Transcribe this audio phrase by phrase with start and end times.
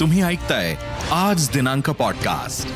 [0.00, 0.74] तुम्ही ऐकताय
[1.12, 2.70] आज दिनांक पॉडकास्ट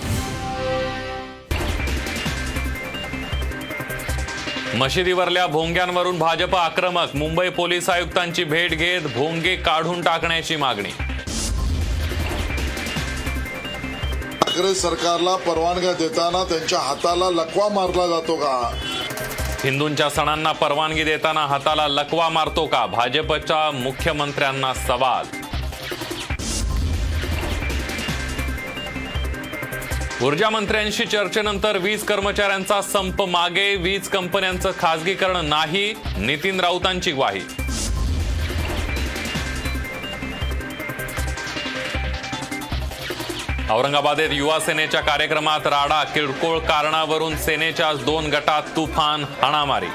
[4.77, 7.07] मशिदीवरल्या भोंग्यांवरून भाजप आक्रमक.
[7.15, 10.91] मुंबई पोलीस आयुक्तांची भेट घेत भोंगे काढून टाकण्याची मागणी.
[14.41, 18.79] ठाकरे सरकारला परवानग्या देताना त्यांच्या हाताला लकवा मारला जातो का?
[19.65, 22.87] हिंदूंच्या सणांना परवानगी देताना हाताला लकवा मारतो का?
[22.87, 25.38] भाजपच्या मुख्यमंत्र्यांना सवाल.
[30.23, 37.41] ऊर्जा मंत्र्यांशी चर्चेनंतर वीज कर्मचाऱ्यांचा संप मागे वीज कंपन्यांचं खासगीकरण नाही नितीन राऊतांची ग्वाही.
[43.71, 49.89] औरंगाबादेत युवा सेनेच्या कार्यक्रमात राडा किरकोळ कारणावरून सेनेच्या दोन गटात तुफान हाणामारी.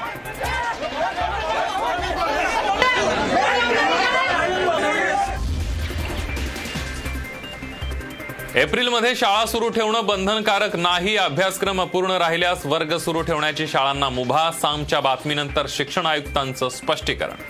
[8.56, 15.00] एप्रिलमध्ये शाळा सुरू ठेवणं बंधनकारक नाही अभ्यासक्रम अपूर्ण राहिल्यास वर्ग सुरू ठेवण्याची शाळांना मुभा सामच्या
[15.00, 17.42] बातमीनंतर शिक्षण आयुक्तांचं स्पष्टीकरण.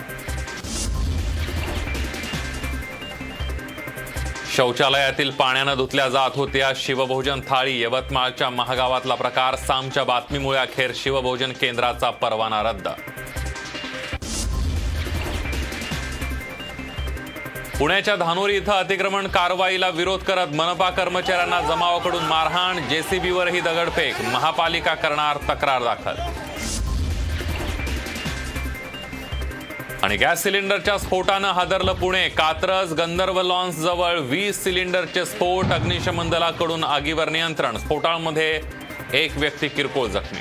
[4.57, 12.11] शौचालयातील पाण्यानं धुतल्या जात होत्या शिवभोजन थाळी यवतमाळच्या महागावातला प्रकार सामच्या बातमीमुळे अखेर शिवभोजन केंद्राचा
[12.11, 12.89] परवाना रद्द
[17.79, 25.37] पुण्याच्या धानोरी इथं अतिक्रमण कारवाईला विरोध करत मनपा कर्मचाऱ्यांना जमावाकडून मारहाण जेसीबीवरही दगडफेक महापालिका करणार
[25.49, 26.21] तक्रार दाखल.
[30.03, 32.29] आणि गॅस सिलेंडरच्या स्फोटानं हादरलं पुणे.
[32.29, 37.77] कात्रज गंधर्व लॉन्स जवळ वीस सिलेंडरचे स्फोट अग्निशमन दलाकडून आगीवर नियंत्रण.
[37.77, 38.61] स्फोटांमध्ये
[39.13, 40.41] एक व्यक्ती किरकोळ जखमी.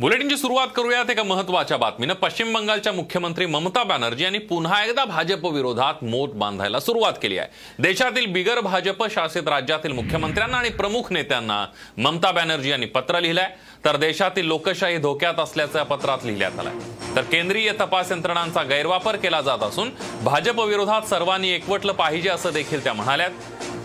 [0.00, 2.14] बुलेटिनची सुरुवात करूयात एका महत्त्वाच्या बातमीनं.
[2.14, 7.48] पश्चिम बंगालच्या मुख्यमंत्री ममता बॅनर्जी यांनी पुन्हा एकदा भाजप विरोधात मोठ बांधायला सुरुवात केली आहे.
[7.78, 11.66] देशातील बिगर भाजप शासित राज्यातील मुख्यमंत्र्यांना आणि प्रमुख नेत्यांना
[11.96, 13.48] ममता बॅनर्जी यांनी पत्र लिहिलंय.
[13.84, 16.72] तर देशातील लोकशाही धोक्यात असल्याचं या पत्रात लिहिण्यात आलंय.
[17.16, 19.90] तर केंद्रीय तपास यंत्रणांचा गैरवापर केला जात असून
[20.24, 23.30] भाजप विरोधात सर्वांनी एकवटलं पाहिजे असं देखील त्या म्हणाल्यात.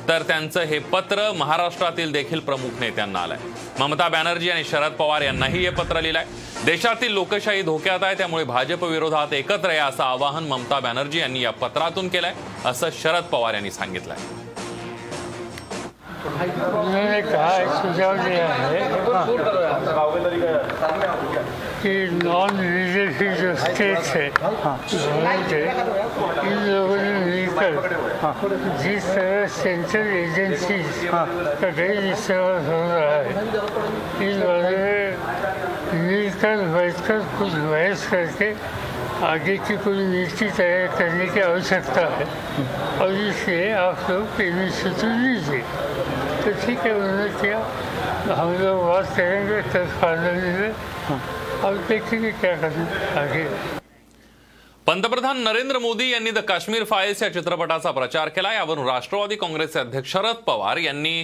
[0.08, 3.38] तर त्यांचं हे पत्र महाराष्ट्रातील देखील प्रमुख नेत्यांना आलंय.
[3.80, 6.26] ममता बॅनर्जी आणि शरद पवार यांनाही हे पत्र लिहिलंय.
[6.66, 11.52] देशातील लोकशाही धोक्यात आहे त्यामुळे भाजप विरोधात एकत्र या असं आवाहन ममता बॅनर्जी यांनी या
[11.52, 12.34] पत्रातून केलंय
[12.66, 14.18] असं शरद पवार यांनी सांगितलंय.
[16.26, 17.60] काय कहा
[21.86, 25.66] कि नॉन रिलीजियस जो स्टेट्स है। गवर्नमेंट है
[26.44, 27.74] इन लोगों ने मिलकर
[28.82, 33.30] जिस तरह सेंट्रल एजेंसीज का गैर इस्तेमाल हो रहा है,
[34.22, 34.88] इन लोगों ने
[36.00, 38.50] मिलकर बैठकर कुछ बहस करके
[39.26, 42.28] आगे की कोई नीति तैयार करने की आवश्यकता है।
[43.02, 45.64] और इसलिए आप लोग इनिशिएटिव लीजिए।
[46.42, 47.60] तो ठीक है, उन्होंने किया।
[48.36, 49.62] हम लोग बात करेंगे
[50.02, 50.74] फाइनली में।
[51.66, 52.52] अब देखेंगे क्या
[53.20, 53.44] आगे।
[54.88, 58.52] पंतप्रधान नरेंद्र मोदी यांनी द काश्मीर फाईल्स या चित्रपटाचा प्रचार केला.
[58.54, 61.24] यावरून राष्ट्रवादी काँग्रेसचे अध्यक्ष शरद पवार यांनी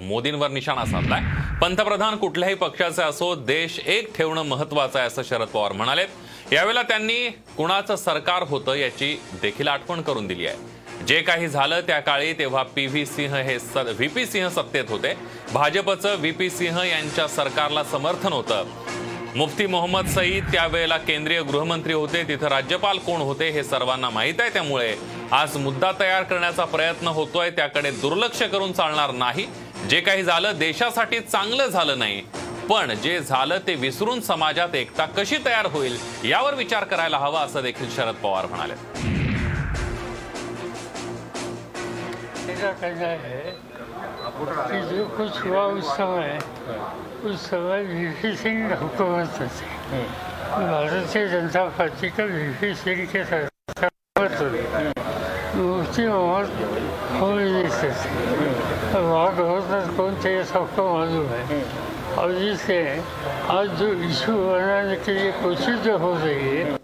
[0.00, 1.22] मोदींवर निशाणा साधलाय.
[1.60, 7.28] पंतप्रधान कुठल्याही पक्षाचे असो देश एक ठेवणं महत्वाचं आहे असं शरद पवार म्हणालेत यावेळेला त्यांनी
[7.56, 11.04] कुणाचं सरकार होतं याची देखील आठवण करून दिली आहे.
[11.06, 15.14] जे काही झालं त्या काळी तेव्हा पी व्ही सिंह हे व्ही पी सिंह सत्तेत होते.
[15.54, 18.64] भाजपचं व्ही पी सिंह यांच्या सरकारला समर्थन होतं.
[19.36, 22.22] मुफ्ती मोहम्मद सईद त्यावेळेला केंद्रीय गृहमंत्री होते.
[22.28, 24.94] तिथं राज्यपाल कोण होते हे सर्वांना माहीत आहे त्यामुळे.
[25.32, 27.50] आज मुद्दा तयार करण्याचा प्रयत्न होतोय.
[27.50, 29.46] त्याकडे दुर्लक्ष करून चालणार नाही.
[29.90, 32.20] जे काही झालं देशासाठी चांगलं झालं नाही.
[32.70, 37.62] पण जे झालं ते विसरून समाजात एकता कशी तयार होईल यावर विचार करायला हवा असं
[37.62, 38.74] देखील शरद पवार म्हणाले.
[45.16, 46.38] कुछ हुआ उस समय
[47.26, 50.02] उस समय वी सिंह हुकूमत में थे
[50.48, 54.28] भारतीय जनता पार्टी का वी सिंह के सरकार
[55.56, 56.48] मुफ्ती मोहम्मद
[57.12, 61.62] होम मिनिस्टर थे और वहाँ गवर्नर कौन थे ये सबको मालूम है
[62.16, 62.80] और जिससे
[63.50, 66.75] आज जो इशू बनाने के लिए कोशिश जो हो रही है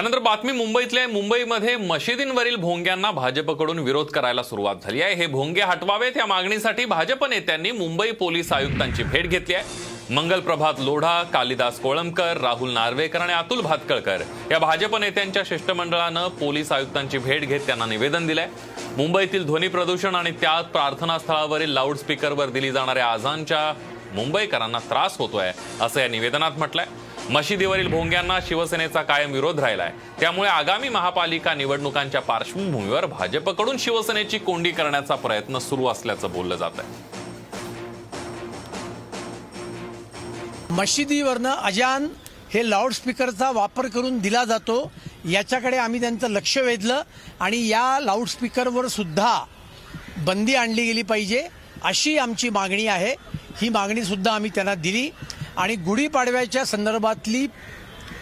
[0.00, 5.14] यानंतर बातमी मुंबईतल्या मुंबईमध्ये मशिदींवरील भोंग्यांना भाजपकडून विरोध करायला सुरुवात झाली आहे.
[5.14, 10.14] हे भोंगे हटवावेत या मागणीसाठी भाजप नेत्यांनी मुंबई पोलीस आयुक्तांची भेट घेतली आहे.
[10.14, 16.72] मंगल प्रभात लोढा कालिदास कोळंबकर राहुल नार्वेकर आणि अतुल भातकळकर या भाजप नेत्यांच्या शिष्टमंडळानं पोलीस
[16.72, 18.48] आयुक्तांची भेट घेत त्यांना निवेदन दिलंय.
[18.96, 23.72] मुंबईतील ध्वनी प्रदूषण आणि त्यात प्रार्थनास्थळावरील लाऊडस्पीकरवर दिली जाणाऱ्या आजांच्या
[24.14, 26.86] मुंबईकरांना त्रास होतोय असं या निवेदनात म्हटलंय.
[27.30, 29.92] मशिदीवरील भोंग्यांना शिवसेनेचा कायम विरोध राहिलाय.
[30.20, 36.88] त्यामुळे आगामी महापालिका निवडणुकांच्या पार्श्वभूमीवर भाजपकडून शिवसेनेची कोंडी करण्याचा प्रयत्न सुरू असल्याचं बोललं जात आहे
[40.70, 42.08] मशिदीवरनं अजान
[42.54, 44.90] हे लाऊडस्पीकरचा वापर करून दिला जातो
[45.30, 47.02] याच्याकडे आम्ही त्यांचं लक्ष वेधलं
[47.40, 49.44] आणि या लाऊडस्पीकरवर सुद्धा
[50.18, 51.46] बंदी आणली गेली पाहिजे
[51.84, 53.14] अशी आमची मागणी आहे.
[53.60, 55.10] ही मागणीसुद्धा आम्ही त्यांना दिली.
[55.60, 57.46] आणि गुढीपाडव्याच्या संदर्भातली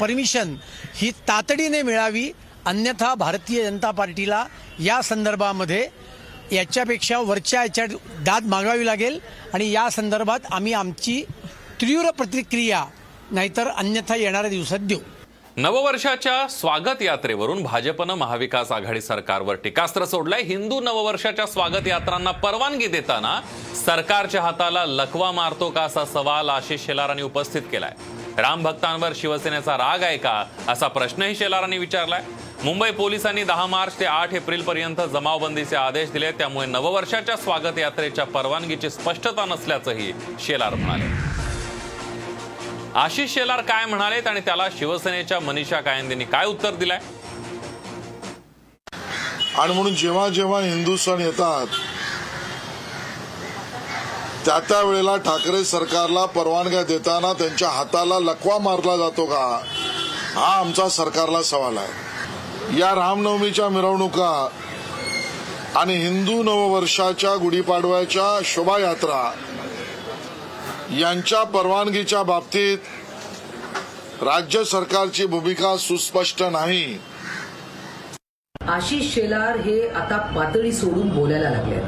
[0.01, 0.55] परमिशन
[0.95, 2.31] ही तातडीने मिळावी
[2.67, 4.45] अन्यथा भारतीय जनता पार्टीला
[4.81, 5.89] या संदर्भामध्ये
[6.53, 7.87] याच्यापेक्षा वरच्या याच्या
[8.25, 9.19] दाद मागावी लागेल
[9.55, 11.23] आणि या संदर्भात आम्ही आमची
[11.81, 12.85] तीव्र प्रतिक्रिया
[13.31, 14.99] नाहीतर अन्यथा येणाऱ्या दिवसात देऊ.
[15.59, 20.43] नववर्षाच्या स्वागत यात्रेवरून भाजपनं महाविकास आघाडी सरकारवर टीकास्त्र सोडलंय.
[20.43, 23.35] हिंदू नववर्षाच्या स्वागत यात्रांना परवानगी देताना
[23.77, 27.93] सरकारच्या हाताला लकवा मारतो का असा सवाल आशिष शेलारांनी उपस्थित केलाय.
[28.39, 32.23] राम भक्तांवर शिवसेनेचा राग आहे का असा प्रश्नही शेलारांनी विचारलाय.
[32.65, 38.27] मुंबई पोलिसांनी दहा मार्च ते आठ एप्रिल पर्यंत जमावबंदीचे आदेश दिले त्यामुळे नववर्षाच्या स्वागत यात्रेच्या
[38.27, 41.28] परवानगीची स्पष्टता नसल्याचंही शेलार म्हणाले.
[42.99, 46.99] आशिष शेलार काय म्हणालेत आणि त्याला शिवसेनेच्या मनीषा कायंदेनी काय उत्तर दिलंय?
[49.59, 51.67] आणि म्हणून जेव्हा जेव्हा हिंदू सण येतात
[54.47, 59.61] त्या त्या वेळेला ठाकरे सरकारला परवानग्या देताना त्यांच्या हाताला लकवा मारला जातो का?
[60.35, 62.79] हा आमचा सरकारला सवाल आहे.
[62.79, 64.49] या रामनवमीच्या मिरवणुका
[65.77, 69.33] आणि हिंदू नववर्षाच्या गुढीपाडव्याच्या शोभायात्रा
[70.97, 72.79] यांच्या परवानगीच्या बाबतीत
[74.23, 76.85] राज्य सरकारची भूमिका सुस्पष्ट नाही.
[78.69, 81.81] आशिष शेलार हे आता पातळी सोडून बोलायला लागले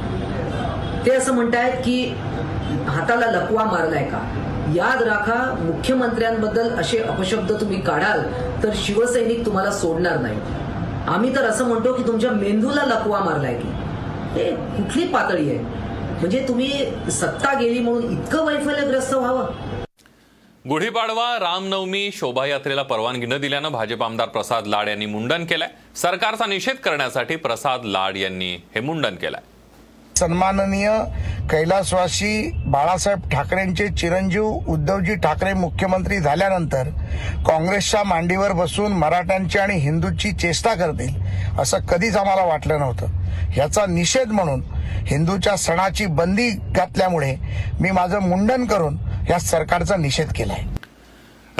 [1.06, 2.04] ते असं म्हणतायत की
[2.88, 4.20] हाताला लकवा मारलाय का?
[4.76, 8.22] याद राखा मुख्यमंत्र्यांबद्दल असे अपशब्द तुम्ही काढाल
[8.62, 10.40] तर शिवसैनिक तुम्हाला सोडणार नाही.
[11.08, 13.68] आम्ही तर असं म्हणतो की तुमच्या मेंदूला लकवा मारलाय की.
[14.32, 15.80] हे कुठली पातळी आहे?
[16.20, 19.46] म्हणजे तुम्ही सत्ता गेली म्हणून इतकं वैफल्यग्रस्त व्हावं?
[20.68, 25.68] गुढीपाडवा रामनवमी शोभायात्रेला परवानगी न दिल्यानं भाजप आमदार प्रसाद लाड यांनी मुंडन केलंय.
[25.96, 29.40] सरकारचा निषेध करण्यासाठी प्रसाद लाड यांनी हे मुंडन केलंय.
[30.20, 30.88] सन्माननीय
[31.50, 36.88] कैलासवासी बाळासाहेब ठाकरेंचे चिरंजीव उद्धवजी ठाकरे मुख्यमंत्री झाल्यानंतर
[37.46, 43.06] काँग्रेसच्या मांडीवर बसून मराठ्यांची आणि हिंदूंची चेष्टा करतील असं कधीच आम्हाला वाटलं नव्हतं.
[43.52, 44.62] ह्याचा निषेध म्हणून
[45.06, 47.34] हिंदूच्या सणाची बंदी घातल्यामुळे
[47.80, 48.98] मी माझं मुंडन करून
[49.30, 50.64] या सरकारचा निषेध केलाय.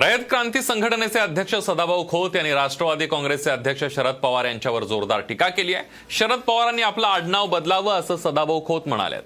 [0.00, 5.49] रयत क्रांती संघटनेचे अध्यक्ष सदाभाऊ खोत यांनी राष्ट्रवादी काँग्रेसचे अध्यक्ष शरद पवार यांच्यावर जोरदार टीका
[5.49, 5.85] केली आहे.
[6.19, 9.17] शरद पवारांनी आपलं आडनाव बदलावं असं सदाभाऊ खोत म्हणाले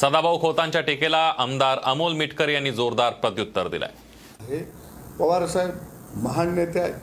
[0.00, 3.88] सदाभाऊ खोतांच्या टीकेला आमदार अमोल मिटकर यांनी जोरदार प्रत्युत्तर दिलंय.
[4.48, 4.58] हे
[5.18, 5.70] पवारसाहेब
[6.24, 6.94] महान नेते आहेत.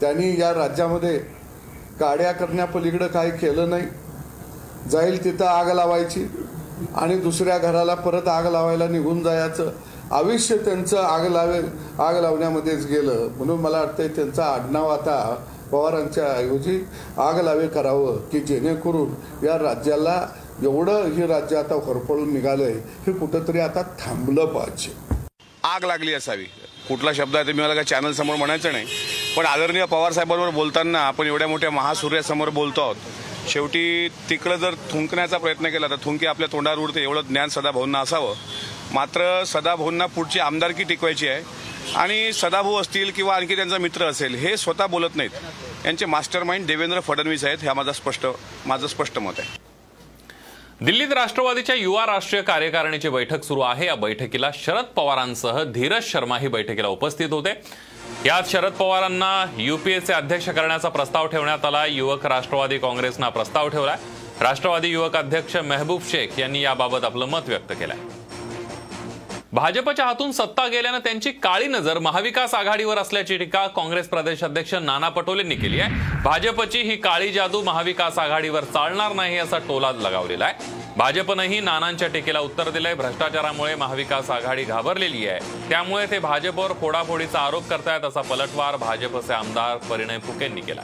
[0.00, 1.18] त्यांनी या राज्यामध्ये
[2.00, 3.86] काड्या करण्यापलीकडं काही केलं नाही.
[4.90, 6.26] जाईल तिथं आग लावायची
[6.94, 9.70] आणि दुसऱ्या घराला परत आग लावायला निघून जायचं.
[10.12, 11.58] आयुष्य त्यांचं आग लावे
[12.02, 13.28] आग लावण्यामध्येच गेलं.
[13.36, 16.76] म्हणून मला वाटतंय त्यांचा आडनाव आता पवारांच्या ऐवजी
[17.18, 19.14] आग लावे करावं की जेणेकरून
[19.46, 20.28] या राज्याला
[20.62, 22.72] एवढं हे राज्य आता होरपळून निघालंय
[23.06, 24.92] हे कुठंतरी आता थांबलं पाहिजे.
[25.64, 26.44] आग लागली असावी.
[26.88, 28.86] कुठला शब्द आहे ते मी मला काय चॅनल समोर म्हणायचं नाही.
[29.36, 32.96] पण आदरणीय पवार साहेबांवर बोलताना आपण एवढ्या मोठ्या महासूर्यासमोर बोलतो आहोत.
[33.48, 38.34] शेवटी तिकडं जर थुंकण्याचा प्रयत्न केला तर थुंकी आपल्या तोंडावर उडते एवढं ज्ञान सदाभाऊंना असावं.
[38.94, 41.42] मात्र सदाभाऊंना पुढची आमदारकी टिकवायची आहे.
[41.96, 45.30] आणि सदाभाऊ असतील किंवा आणखी त्यांचा मित्र असेल हे स्वतः बोलत नाहीत.
[45.86, 48.26] यांचे मास्टर माइंड देवेंद्र फडणवीस आहेत ह्या माझा स्पष्ट
[48.66, 49.58] माझं स्पष्ट मत आहे.
[50.84, 53.86] दिल्लीत राष्ट्रवादीच्या युवा राष्ट्रीय कार्यकारिणीची बैठक सुरू आहे.
[53.86, 57.52] या बैठकीला शरद पवारांसह धीरज शर्मा ही बैठकीला उपस्थित होते.
[58.26, 61.86] यात शरद पवारांना युपीएचे अध्यक्ष करण्याचा प्रस्ताव ठेवण्यात आला.
[61.86, 63.96] युवक राष्ट्रवादी काँग्रेसनं प्रस्ताव ठेवला.
[64.40, 68.21] राष्ट्रवादी युवक अध्यक्ष मेहबूब शेख यांनी याबाबत आपलं मत व्यक्त केलंय.
[69.54, 75.08] भाजपच्या हातून सत्ता गेल्यानं त्यांची काळी नजर महाविकास आघाडीवर असल्याची टीका काँग्रेस प्रदेश अध्यक्ष नाना
[75.08, 76.20] पटोलेंनी केली आहे.
[76.24, 80.70] भाजपची ही काळी जादू महाविकास आघाडीवर चालणार नाही असा टोला लगावलेला आहे.
[80.96, 82.94] भाजपनंही नानांच्या टीकेला उत्तर दिलंय.
[82.94, 85.68] भ्रष्टाचारामुळे महाविकास आघाडी घाबरलेली आहे.
[85.68, 90.82] त्यामुळे ते भाजपवर फोडाफोडीचा आरोप करतायत असा पलटवार भाजपचे आमदार परिणय फुकेंनी केला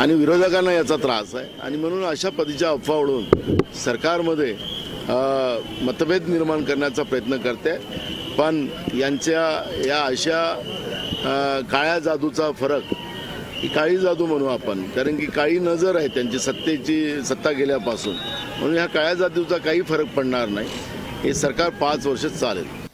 [0.00, 1.48] आणि विरोधकांना याचा त्रास आहे.
[1.62, 4.56] आणि म्हणून अशा पद्धतीच्या अफवा उडून सरकारमध्ये
[5.08, 7.76] मतभेद निर्माण करण्याचा प्रयत्न करते.
[8.38, 8.66] पण
[8.98, 9.42] यांच्या
[9.86, 10.42] या अशा
[11.72, 12.94] काळ्या जादूचा फरक
[13.60, 18.14] ही काळी जादू म्हणू आपण कारण की काळी नजर आहे त्यांची सत्तेची सत्ता गेल्यापासून.
[18.58, 20.68] म्हणून ह्या काळ्या जादूचा काही फरक पडणार नाही.
[21.22, 22.85] हे सरकार पाच वर्ष चालेल.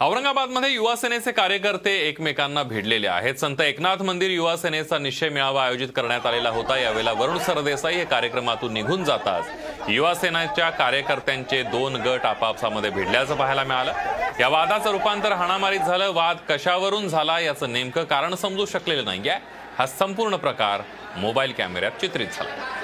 [0.00, 3.34] औरंगाबादमध्ये युवासेनेचे कार्यकर्ते एकमेकांना भिडलेले आहेत.
[3.34, 6.78] संत एकनाथ मंदिर युवासेनेचा निश्चय मेळावा आयोजित करण्यात आलेला होता.
[6.78, 13.92] यावेळेला वरुण सरदेसाई हे कार्यक्रमातून निघून जाताच युवासेनेच्या कार्यकर्त्यांचे दोन गट आपापसामध्ये भिडल्याचं पाहायला मिळालं.
[14.40, 16.10] या वादाचं रूपांतर हाणामारीत झालं.
[16.12, 19.38] वाद कशावरून झाला याचं नेमकं कारण समजू शकलेलं नाहीये.
[19.78, 20.82] हा संपूर्ण प्रकार
[21.16, 22.83] मोबाईल कॅमेऱ्यात चित्रित झाला.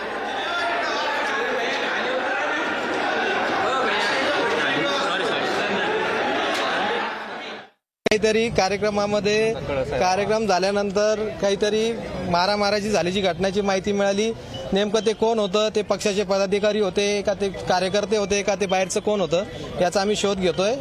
[8.10, 9.52] काहीतरी कार्यक्रमामध्ये
[9.90, 11.92] कार्यक्रम झाल्यानंतर काहीतरी
[12.30, 14.30] मारामाराची झाल्याची घटनाची माहिती मिळाली.
[14.72, 15.68] नेमकं ते कोण होतं?
[15.74, 19.44] ते पक्षाचे पदाधिकारी होते का ते कार्यकर्ते होते का ते बाहेरचं कोण होतं?
[19.80, 20.74] याचा आम्ही शोध घेतोय.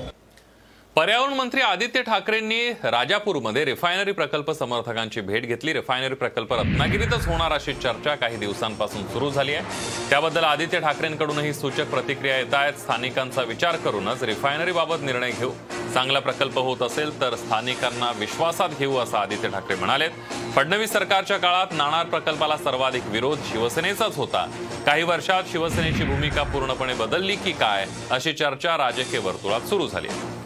[0.95, 5.73] पर्यावरण मंत्री आदित्य ठाकरेंनी राजापूरमध्ये रिफायनरी प्रकल्प समर्थकांची भेट घेतली.
[5.73, 10.09] रिफायनरी प्रकल्प रत्नागिरीतच होणार अशी चर्चा काही दिवसांपासून सुरू झाली आहे.
[10.09, 12.73] त्याबद्दल आदित्य ठाकरेंकडूनही सूचक प्रतिक्रिया येत आहेत.
[12.73, 15.51] स्थानिकांचा विचार करूनच रिफायनरीबाबत निर्णय घेऊ.
[15.93, 20.09] चांगला प्रकल्प होत असेल तर स्थानिकांना विश्वासात घेऊ असं आदित्य ठाकरे म्हणालेत.
[20.55, 24.45] फडणवीस सरकारच्या काळात नाणार प्रकल्पाला सर्वाधिक विरोध शिवसेनेचाच होता.
[24.85, 30.37] काही वर्षात शिवसेनेची भूमिका पूर्णपणे बदलली की काय अशी चर्चा राजकीय वर्तुळात सुरू झाली आहे.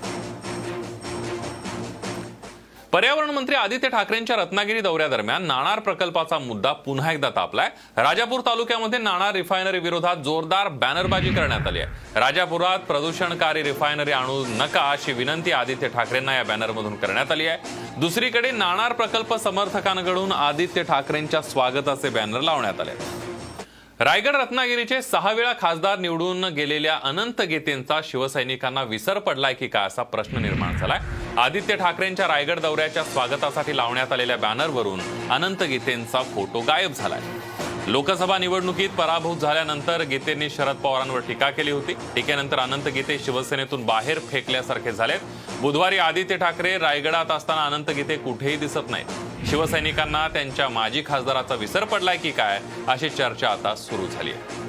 [2.93, 7.69] पर्यावरण मंत्री आदित्य ठाकरेंच्या रत्नागिरी दौऱ्यादरम्यान नाणार प्रकल्पाचा मुद्दा पुन्हा एकदा तापलाय.
[7.97, 12.19] राजापूर तालुक्यामध्ये नाणार रिफायनरी विरोधात जोरदार बॅनरबाजी करण्यात आली आहे.
[12.19, 17.99] राजापुरात प्रदूषणकारी रिफायनरी आणू नका अशी विनंती आदित्य ठाकरेंना या बॅनरमधून करण्यात आली आहे.
[17.99, 22.91] दुसरीकडे नाणार प्रकल्प समर्थकांकडून आदित्य ठाकरेंच्या स्वागताचे बॅनर लावण्यात आले
[23.99, 30.03] रायगड रत्नागिरीचे सहा वेळा खासदार निवडून गेलेल्या अनंत गेतेंचा शिवसैनिकांना विसर पडलाय की काय असा
[30.03, 30.99] प्रश्न निर्माण झालाय.
[31.37, 34.99] आदित्य ठाकरेंच्या रायगड दौऱ्याच्या स्वागतासाठी लावण्यात आलेल्या बॅनरवरून
[35.31, 37.21] अनंत गीतेंचा फोटो गायब झालाय.
[37.87, 41.93] लोकसभा निवडणुकीत पराभूत झाल्यानंतर गीतेंनी शरद पवारांवर टीका केली होती.
[42.15, 45.19] टीकेनंतर अनंत गीते शिवसेनेतून बाहेर फेकल्यासारखे झालेत.
[45.61, 49.49] बुधवारी आदित्य ठाकरे रायगडात असताना अनंत गीते कुठेही दिसत नाहीत.
[49.49, 54.62] शिवसैनिकांना त्यांच्या माजी खासदाराचा विसर पडलाय की काय अशी चर्चा आता सुरू झाली आहे.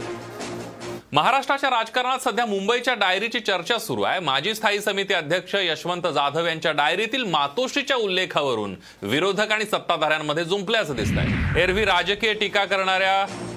[1.14, 4.20] महाराष्ट्राच्या राजकारणात सध्या मुंबईच्या डायरीची चर्चा सुरू आहे.
[4.20, 11.18] माजी स्थायी समिती अध्यक्ष यशवंत जाधव यांच्या डायरीतील मातोश्रीच्या उल्लेखावरून विरोधक आणि सत्ताधाऱ्यांमध्ये जुंपल्याचं दिसत
[11.18, 13.14] आहे एरवी राजकीय टीका करणाऱ्या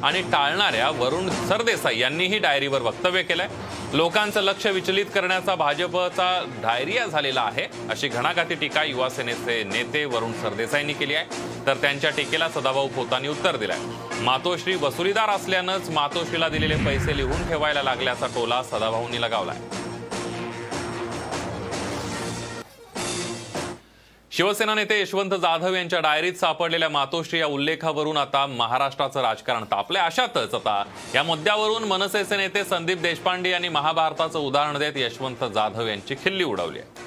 [0.07, 3.47] आणि टाळणाऱ्या वरुण सरदेसाई यांनीही डायरीवर वक्तव्य केलंय.
[3.93, 6.29] लोकांचं लक्ष विचलित करण्याचा भाजपचा
[6.61, 11.25] डायरिया झालेला आहे अशी घणाघाती टीका युवा सेनेचे नेते वरुण सरदेसाईंनी केली आहे.
[11.65, 13.79] तर त्यांच्या टीकेला सदाभाऊ खोतांनी उत्तर दिलंय.
[14.21, 19.57] मातोश्री वसुलीदार असल्यानंच मातोश्रीला दिलेले पैसे लिहून ठेवायला लागल्याचा टोला सदाभाऊंनी लगावलाय
[24.31, 30.01] शिवसेना नेते यशवंत जाधव यांच्या डायरीत सापडलेल्या मातोश्री या उल्लेखावरून आता महाराष्ट्राचं राजकारण तापलंय.
[30.01, 30.83] अशातच आता
[31.15, 36.79] या मुद्द्यावरून मनसेचे नेते संदीप देशपांडे यांनी महाभारताचं उदाहरण देत यशवंत जाधव यांची खिल्ली उडवली
[36.79, 37.05] आहे.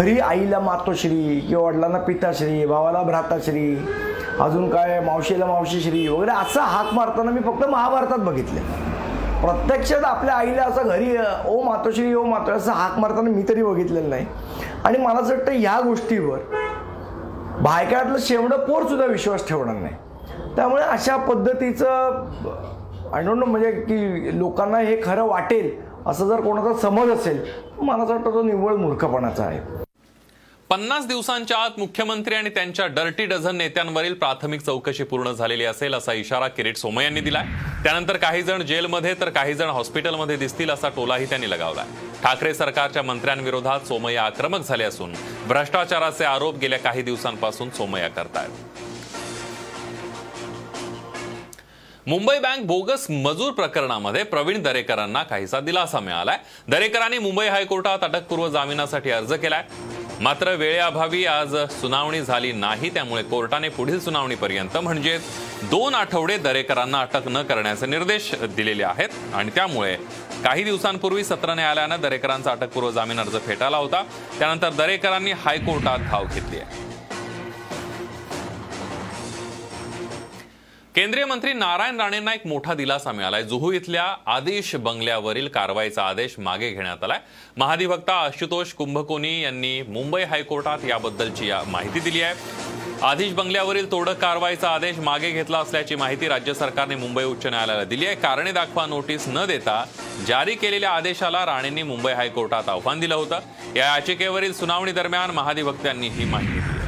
[0.00, 3.74] घरी आईला मातोश्री किंवा वडिलांना पिताश्री भावाला भ्राताश्री
[4.40, 8.60] अजून काय मावशीला मावशीश्री वगैरे असा हाक मारताना मी फक्त महाभारतात बघितले
[9.42, 11.16] प्रत्यक्षात आपल्या आईला असं घरी
[11.48, 14.26] ओ मातोश्री ओ मातो असं हाक मारताना मी तरी बघितलेलं नाही.
[14.84, 16.38] आणि मला असं वाटतं ह्या गोष्टीवर
[17.62, 19.94] भायकाळातलं शेवडं पोर सुद्धा विश्वास ठेवणार नाही.
[20.56, 21.86] त्यामुळे अशा पद्धतीचं
[23.14, 25.70] आय डोंट नो म्हणजे की लोकांना हे खरं वाटेल
[26.06, 27.44] असं जर कोणाचा समज असेल
[27.80, 29.60] मला असं वाटतं तो निव्वळ मूर्खपणाचा आहे.
[30.72, 36.12] पन्नास दिवसांच्या आत मुख्यमंत्री आणि त्यांच्या डर्टी डझन नेत्यांवरील प्राथमिक चौकशी पूर्ण झालेली असेल असा
[36.12, 37.44] इशारा किरीट सोमय यांनी दिलाय.
[37.82, 41.86] त्यानंतर काही जण जेलमध्ये तर काही जण हॉस्पिटलमध्ये दिसतील असा टोलाही त्यांनी लगावलाय.
[42.22, 45.12] ठाकरे सरकारच्या मंत्र्यांविरोधात सोमय्या आक्रमक झाले असून
[45.48, 48.50] भ्रष्टाचाराचे आरोप गेल्या काही दिवसांपासून सोमय्या करतायत.
[52.06, 56.38] मुंबई बँक बोगस मजूर प्रकरणामध्ये प्रवीण दरेकरांना काहीसा दिलासा मिळालाय.
[56.68, 59.64] दरेकरांनी मुंबई हायकोर्टात अटकपूर्व जामिनासाठी अर्ज केलाय.
[60.22, 65.18] मात्र वेळेअभावी आज सुनावणी झाली नाही त्यामुळे कोर्टाने पुढील सुनावणीपर्यंत म्हणजे
[65.62, 69.08] दोन आठवडे दरेकरांना अटक न करण्याचे निर्देश दिलेले आहेत.
[69.34, 69.96] आणि त्यामुळे
[70.44, 74.02] काही दिवसांपूर्वी सत्र न्यायालयानं दरेकरांचा अटकपूर्व जामीन अर्ज फेटाळला होता.
[74.38, 76.91] त्यानंतर दरेकरांनी हायकोर्टात धाव घेतली आहे.
[80.94, 83.42] केंद्रीय मंत्री नारायण राणेंना एक मोठा दिलासा मिळालाय.
[83.42, 87.18] जुहू इथल्या आदेश बंगल्यावरील कारवाईचा आदेश मागे घेण्यात आलाय.
[87.56, 92.34] महाधिवक्ता आशुतोष कुंभकोनी यांनी मुंबई हायकोर्टात याबद्दलची या माहिती दिली आहे.
[93.02, 98.06] आदेश बंगल्यावरील तोडक कारवाईचा आदेश मागे घेतला असल्याची माहिती राज्य सरकारने मुंबई उच्च न्यायालयाला दिली
[98.06, 98.14] आहे.
[98.16, 99.84] कारणे दाखवा नोटीस न देता
[100.28, 103.40] जारी केलेल्या आदेशाला राणेंनी मुंबई हायकोर्टात आव्हान दिलं होतं.
[103.76, 106.81] या याचिकेवरील सुनावणी दरम्यान महाधिवक्त्यांनी ही माहिती दिली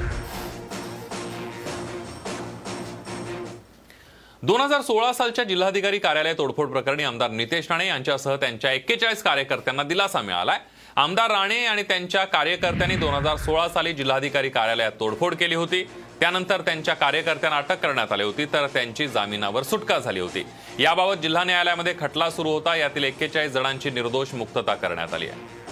[4.47, 9.83] दोन हजार सोळा सालच्या जिल्हाधिकारी कार्यालय तोडफोड प्रकरणी आमदार नितेश राणे यांच्यासह त्यांच्या एक्केचाळीस कार्यकर्त्यांना
[9.83, 10.59] दिलासा मिळालाय.
[10.97, 15.83] आमदार राणे आणि त्यांच्या कार्यकर्त्यांनी दोन हजार सोळा साली जिल्हाधिकारी कार्यालयात तोडफोड केली होती.
[16.21, 20.45] त्यानंतर त्यांच्या कार्यकर्त्यांना अटक करण्यात आली होती तर त्यांची जामिनावर सुटका झाली होती.
[20.79, 25.64] याबाबत जिल्हा न्यायालयामध्ये खटला सुरू होता यातील एक्केचाळीस जणांची निर्दोष मुक्तता करण्यात आली आहे.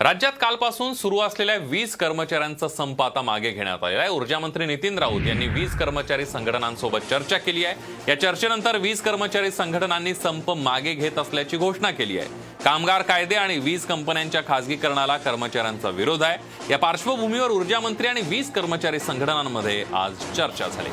[0.00, 4.10] राज्यात कालपासून सुरू असलेल्या वीज कर्मचाऱ्यांचा संप आता मागे घेण्यात आलेला आहे.
[4.10, 7.94] ऊर्जा मंत्री नितीन राऊत यांनी वीज कर्मचारी संघटनांसोबत चर्चा केली आहे.
[8.08, 12.28] या चर्चेनंतर वीज कर्मचारी संघटनांनी संप मागे घेत असल्याची घोषणा केली आहे.
[12.64, 16.38] कामगार कायदे आणि वीज कंपन्यांच्या खासगीकरणाला कर्मचाऱ्यांचा विरोध आहे.
[16.70, 20.90] या पार्श्वभूमीवर ऊर्जा मंत्री आणि वीज कर्मचारी संघटनांमध्ये आज चर्चा झाली.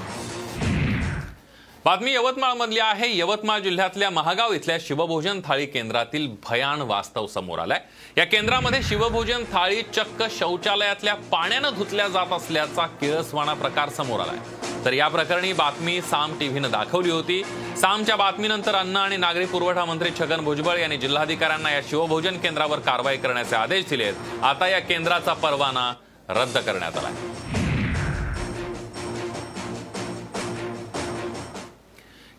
[1.85, 3.07] बातमी यवतमाळमधली आहे.
[3.17, 7.81] यवतमाळ जिल्ह्यातल्या महागाव इथल्या शिवभोजन थाळी केंद्रातील भयान वास्तव समोर आलाय.
[8.17, 14.37] या केंद्रामध्ये शिवभोजन थाळी चक्क शौचालयातल्या पाण्यानं धुतल्या जात असल्याचा किळसवाणा प्रकार समोर आलाय.
[14.85, 17.43] तर या प्रकरणी बातमी साम टीव्हीनं दाखवली होती.
[17.81, 23.17] सामच्या बातमीनंतर अन्न आणि नागरी पुरवठा मंत्री छगन भुजबळ यांनी जिल्हाधिकाऱ्यांना या शिवभोजन केंद्रावर कारवाई
[23.17, 24.13] करण्याचे आदेश दिलेत.
[24.43, 25.93] आता या केंद्राचा परवाना
[26.29, 27.13] रद्द करण्यात आलाय.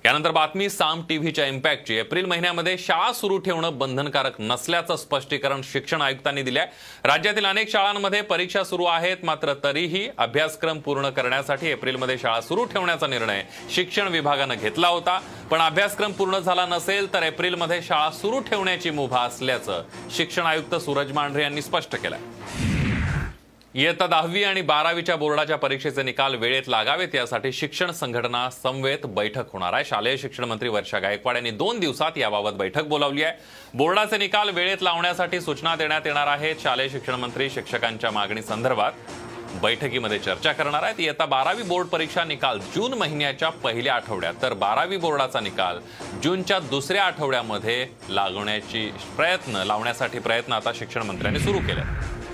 [0.06, 1.94] यानंतर बातमी साम टीव्हीच्या इम्पॅक्टची.
[1.98, 6.66] एप्रिल महिन्यामध्ये शाळा सुरू ठेवणं बंधनकारक नसल्याचं स्पष्टीकरण शिक्षण आयुक्तांनी दिलंय.
[7.04, 13.06] राज्यातील अनेक शाळांमध्ये परीक्षा सुरू आहेत मात्र तरीही अभ्यासक्रम पूर्ण करण्यासाठी एप्रिलमध्ये शाळा सुरू ठेवण्याचा
[13.06, 13.42] निर्णय
[13.74, 15.18] शिक्षण विभागानं घेतला होता.
[15.50, 19.82] पण अभ्यासक्रम पूर्ण झाला नसेल तर एप्रिलमध्ये शाळा सुरू ठेवण्याची मुभा असल्याचं
[20.16, 22.75] शिक्षण आयुक्त सूरज मांढरे यांनी स्पष्ट केलं
[23.76, 29.72] इयत्ता दहावी आणि बारावीच्या बोर्डाच्या परीक्षेचे निकाल वेळेत लागावेत यासाठी शिक्षण संघटना समवेत बैठक होणार
[29.72, 29.84] आहे.
[29.84, 33.34] शालेय शिक्षण मंत्री वर्षा गायकवाड यांनी दोन दिवसात याबाबत बैठक बोलावली आहे.
[33.74, 36.62] बोर्डाचे निकाल वेळेत लावण्यासाठी सूचना देण्यात येणार आहेत.
[36.62, 38.92] शालेय शिक्षण मंत्री शिक्षकांच्या मागणी संदर्भात
[39.62, 41.00] बैठकीमध्ये चर्चा करणार आहेत.
[41.00, 45.80] इयत्ता बारावी बोर्ड परीक्षा निकाल जून महिन्याच्या पहिल्या आठवड्यात तर बारावी बोर्डाचा निकाल
[46.22, 52.24] जूनच्या दुसऱ्या आठवड्यामध्ये लागवण्याची प्रयत्न लावण्यासाठी प्रयत्न आता शिक्षण मंत्र्यांनी सुरू केले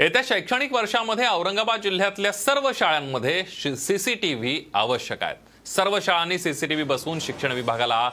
[0.00, 3.42] येत्या शैक्षणिक वर्षामध्ये औरंगाबाद जिल्ह्यातल्या सर्व शाळांमध्ये
[3.76, 5.68] सीसीटीव्ही आवश्यक आहेत.
[5.68, 8.10] सर्व शाळांनी सीसीटीव्ही बसवून शिक्षण विभागाला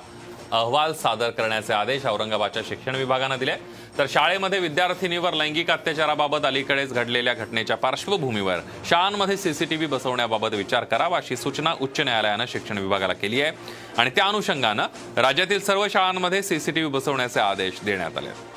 [0.52, 3.56] अहवाल सादर करण्याचे आदेश औरंगाबादच्या शिक्षण विभागानं दिले
[3.98, 11.36] तर शाळेमध्ये विद्यार्थिनीवर लैंगिक अत्याचाराबाबत अलीकडेच घडलेल्या घटनेच्या पार्श्वभूमीवर शाळांमध्ये सीसीटीव्ही बसवण्याबाबत विचार करावा अशी
[11.36, 13.52] सूचना उच्च न्यायालयानं शिक्षण विभागाला केली आहे.
[13.98, 18.53] आणि त्या अनुषंगानं राज्यातील सर्व शाळांमध्ये सीसीटीव्ही बसवण्याचे आदेश देण्यात आले आहेत.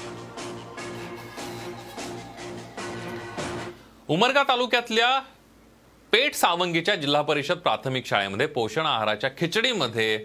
[4.09, 5.21] उमरगा तालुक्यातल्या
[6.13, 10.19] पेठ सावंगीच्या जिल्हा परिषद प्राथमिक शाळेमध्ये पोषण आहाराच्या खिचडीमध्ये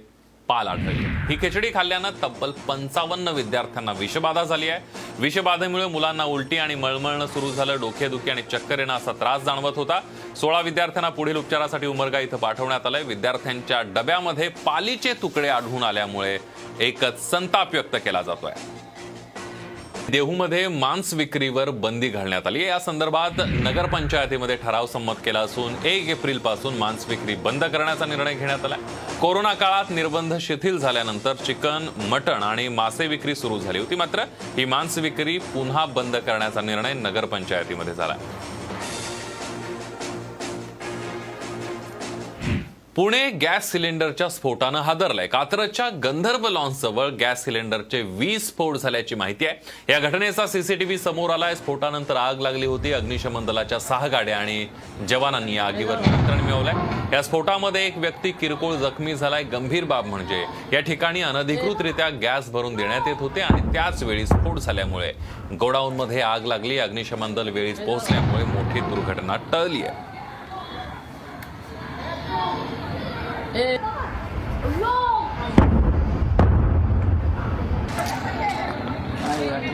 [0.48, 1.06] पाल आढळली.
[1.30, 4.82] ही खिचडी खाल्ल्यानं तब्बल पंचावन्न विद्यार्थ्यांना विषबाधा झाली आहे.
[5.20, 7.80] विषबाधेमुळे मुलांना उलटी आणि मळमळणं सुरू झालं.
[7.80, 10.00] डोकेदुखी आणि चक्कर येणं असा त्रास जाणवत होता.
[10.36, 13.04] सोळा विद्यार्थ्यांना पुढील उपचारासाठी उमरगा इथं पाठवण्यात आलंय.
[13.04, 16.38] विद्यार्थ्यांच्या डब्यामध्ये पालीचे तुकडे आढळून आल्यामुळे
[16.80, 18.54] एकच संताप व्यक्त केला जातोय.
[20.10, 22.64] देहूमध्ये मांस विक्रीवर बंदी घालण्यात आली.
[22.66, 28.66] या संदर्भात नगरपंचायतीमध्ये ठराव संमत केला असून एक एप्रिलपासून मांस विक्री बंद करण्याचा निर्णय घेण्यात
[28.66, 28.76] आला
[29.22, 34.24] कोरोना काळात निर्बंध शिथिल झाल्यानंतर चिकन मटण आणि मासे विक्री सुरू झाली होती मात्र
[34.58, 38.16] ही मांस विक्री पुन्हा बंद करण्याचा निर्णय नगरपंचायतीमध्ये झाला.
[42.96, 45.28] पुणे गॅस सिलेंडरच्या स्फोटानं हादरलंय.
[45.28, 49.94] कात्रजच्या गंधर्व लॉन्सजवळ गॅस सिलेंडरचे वीज स्फोट झाल्याची माहिती आहे.
[49.94, 51.56] या घटनेचा सीसीटीव्ही समोर आलाय.
[51.56, 52.92] स्फोटानंतर आग लागली होती.
[52.94, 54.66] अग्निशमन दलाच्या सहा गाड्या आणि
[55.10, 57.16] जवानांनी या आगीवर नियंत्रण मिळवलंय.
[57.16, 59.44] या स्फोटामध्ये एक व्यक्ती किरकोळ जखमी झालाय.
[59.44, 64.60] गंभीर बाब म्हणजे या ठिकाणी अनधिकृतरित्या गॅस भरून देण्यात येत होते आणि त्याच वेळी स्फोट
[64.60, 65.14] झाल्यामुळे
[65.60, 66.78] गोडाऊनमध्ये आग लागली.
[66.80, 70.11] अग्निशमन दल वेळीच पोहोचल्यामुळे मोठी दुर्घटना टळली आहे.
[73.54, 73.82] えー、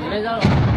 [0.07, 0.76] あれだろう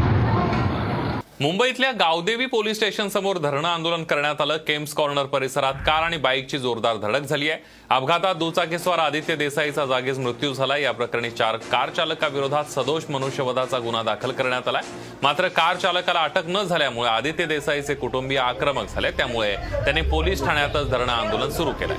[1.40, 4.57] मुंबईतल्या गावदेवी पोलीस स्टेशन समोर धरणं आंदोलन करण्यात आलं.
[4.57, 7.61] केम्स कॉर्नर परिसरात कार आणि बाईकची जोरदार धडक झाली आहे.
[7.90, 10.76] अपघातात दुचाकीस्वार आदित्य देसाईचा जागीच मृत्यू झाला.
[10.76, 14.83] या प्रकरणी चार कार चालकाविरोधात सदोष मनुष्यवधाचा गुन्हा दाखल करण्यात आलाय.
[15.22, 19.11] मात्र कार चालकाला अटक न झाल्यामुळे आदित्य देसाईचे कुटुंबीय आक्रमक झाले.
[19.11, 21.96] त्यामुळे त्यांनी पोलीस ठाण्यातच धरणं आंदोलन सुरू केलंय.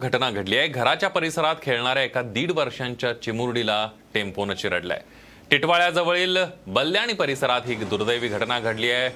[0.00, 0.68] घटना घडली आहे.
[0.68, 5.00] घराच्या परिसरात खेळणाऱ्या एका दीड वर्षांच्या चिमुरडीला टेम्पोनं चिरडलाय.
[5.50, 9.08] टिटवाळ्याजवळील बल्याणी परिसरात ही दुर्दैवी घटना घडली आहे.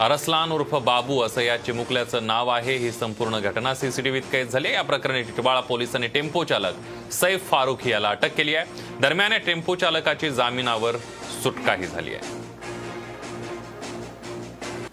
[0.00, 2.76] अरसलान उर्फ बाबू असं या चिमुकल्याचं नाव आहे.
[2.76, 6.74] ही संपूर्ण घटना सीसीटीव्हीत कैद झाली या प्रकरणी टिटवाळा पोलिसांनी टेम्पो चालक
[7.12, 8.66] सैफ फारुख याला अटक केली आहे.
[9.00, 10.96] दरम्यान या टेम्पो चालकाची जामिनावर
[11.42, 12.43] सुटकाही झाली आहे.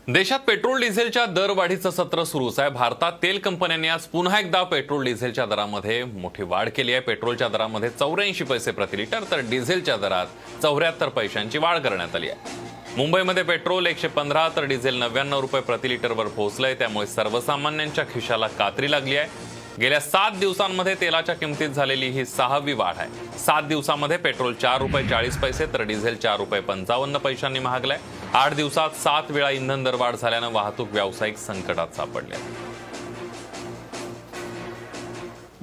[0.08, 5.46] देशात पेट्रोल डिझेलच्या दरवाढीचं सत्र सुरूच आहे भारतात तेल कंपन्यांनी आज पुन्हा एकदा पेट्रोल डिझेलच्या
[5.46, 7.02] दरामध्ये मोठी वाढ केली आहे.
[7.02, 12.60] पेट्रोलच्या दरामध्ये चौऱ्याऐंशी पैसे प्रति लिटर तर डिझेलच्या दरात चौऱ्याहत्तर पैशांची वाढ करण्यात आली आहे.
[12.98, 16.74] मुंबईमध्ये पेट्रोल एकशे पंधरा तर डिझेल नव्याण्णव रुपये प्रति लिटरवर पोहोचलंय.
[16.74, 19.51] त्यामुळे सर्वसामान्यांच्या खिशाला कात्री लागली आहे.
[19.80, 23.38] गेल्या सात दिवसांमध्ये तेलाच्या किमतीत झालेली ही सहावी वाढ आहे.
[23.40, 28.00] सात दिवसामध्ये पेट्रोल चार रुपये चाळीस पैसे तर डिझेल चार रुपये पंचावन्न पैशांनी महागलाय.
[28.34, 32.36] आठ दिवसात सात वेळा इंधन दरवाढ झाल्यानं वाहतूक व्यावसायिक संकटात सापडले.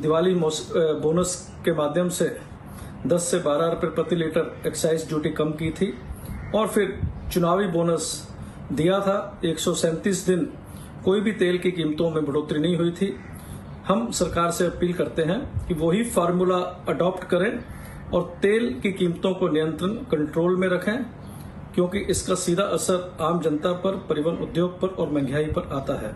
[0.03, 2.27] दिवाली मोस- बोनस के माध्यम से
[3.07, 5.99] 10 से 12 रुपए प्रति लीटर एक्साइज ड्यूटी कम की थी
[6.55, 7.01] और फिर
[7.33, 8.27] चुनावी बोनस
[8.73, 9.57] दिया था। एक
[10.27, 10.53] दिन
[11.05, 13.21] कोई भी तेल की कीमतों में बढ़ोतरी नहीं हुई थी।
[13.89, 16.57] हम सरकार से अपील करते हैं कि वही फार्मूला
[16.89, 17.59] अडॉप्ट करें
[18.15, 21.05] और तेल की कीमतों को नियंत्रण कंट्रोल में रखें,
[21.75, 26.13] क्योंकि इसका सीधा असर आम जनता पर, परिवहन उद्योग पर और महँगाई पर आता है।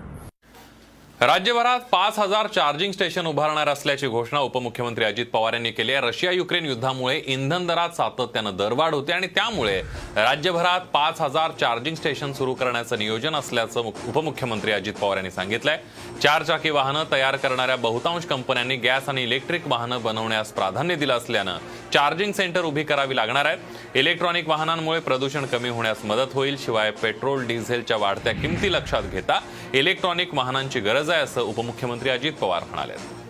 [1.23, 6.01] राज्यभरात पाच हजार चार्जिंग स्टेशन उभारणार असल्याची घोषणा उपमुख्यमंत्री अजित पवार यांनी केली आहे.
[6.07, 9.77] रशिया युक्रेन युद्धामुळे इंधन दरात सातत्यानं दरवाढ होते आणि त्यामुळे
[10.17, 15.79] राज्यभरात पाच हजार चार्जिंग स्टेशन सुरू करण्याचं नियोजन असल्याचं उपमुख्यमंत्री अजित पवार यांनी सांगितलंय.
[16.23, 21.59] चार चाकी वाहनं तयार करणाऱ्या बहुतांश कंपन्यांनी गॅस आणि इलेक्ट्रिक वाहनं बनवण्यास प्राधान्य दिलं असल्यानं
[21.95, 23.97] चार्जिंग सेंटर उभी करावी लागणार आहेत.
[23.97, 29.41] इलेक्ट्रॉनिक वाहनांमुळे प्रदूषण कमी होण्यास मदत होईल शिवाय पेट्रोल डिझेलच्या वाढत्या किमती लक्षात घेता
[29.75, 33.22] इलेक्ट्रॉनिक वाहनांची गरज आहे असं उपमुख्यमंत्री अजित पवार म्हणाले.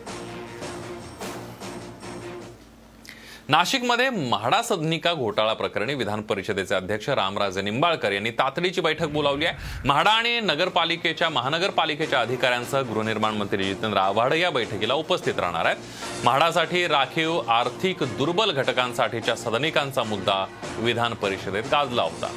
[3.53, 9.57] नाशिकमध्ये म्हाडा सदनिका घोटाळा प्रकरणी विधान परिषदेचे अध्यक्ष रामराजे निंबाळकर यांनी तातडीची बैठक बोलावली आहे.
[9.85, 15.77] म्हाडा आणि नगरपालिकेच्या महानगरपालिकेच्या अधिकाऱ्यांसह गृहनिर्माण मंत्री जितेंद्र आव्हाड या बैठकीला उपस्थित राहणार आहेत.
[16.25, 20.45] म्हाडासाठी राखीव आर्थिक दुर्बल घटकांसाठीच्या सदनिकांचा मुद्दा
[20.79, 22.31] विधान परिषदेत गाजला होता.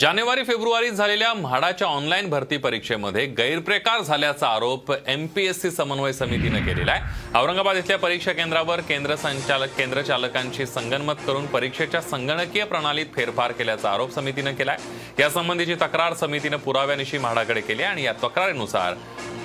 [0.00, 7.38] जानेवारी फेब्रुवारीत झालेल्या म्हाडाच्या ऑनलाईन भरती परीक्षेमध्ये गैरप्रकार झाल्याचा आरोप एमपीएससी समन्वय समितीनं केलेला आहे.
[7.38, 13.90] औरंगाबाद इथल्या परीक्षा केंद्रावर केंद्र संचालक केंद्र चालकांशी संगनमत करून परीक्षेच्या संगणकीय प्रणालीत फेरफार केल्याचा
[13.90, 14.76] आरोप समितीनं केलाय.
[15.18, 18.94] यासंबंधीची तक्रार समितीनं पुराव्यानिशी म्हाडाकडे केली आणि या तक्रारीनुसार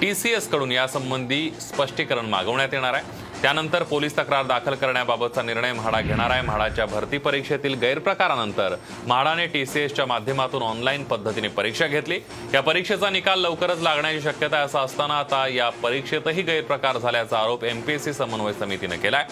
[0.01, 3.26] टीसीएसकडून यासंबंधी स्पष्टीकरण मागवण्यात येणार आहे.
[3.41, 6.41] त्यानंतर पोलीस तक्रार दाखल करण्याबाबतचा निर्णय म्हाडा घेणार आहे.
[6.41, 12.19] म्हाडाच्या भरती परीक्षेतील गैरप्रकारानंतर म्हाडाने टीसीएसच्या माध्यमातून ऑनलाईन पद्धतीने परीक्षा घेतली.
[12.53, 17.63] या परीक्षेचा निकाल लवकरच लागण्याची शक्यता आहे असं असताना आता या परीक्षेतही गैरप्रकार झाल्याचा आरोप
[17.63, 19.25] एमपीएससी समन्वय समितीनं केलाय.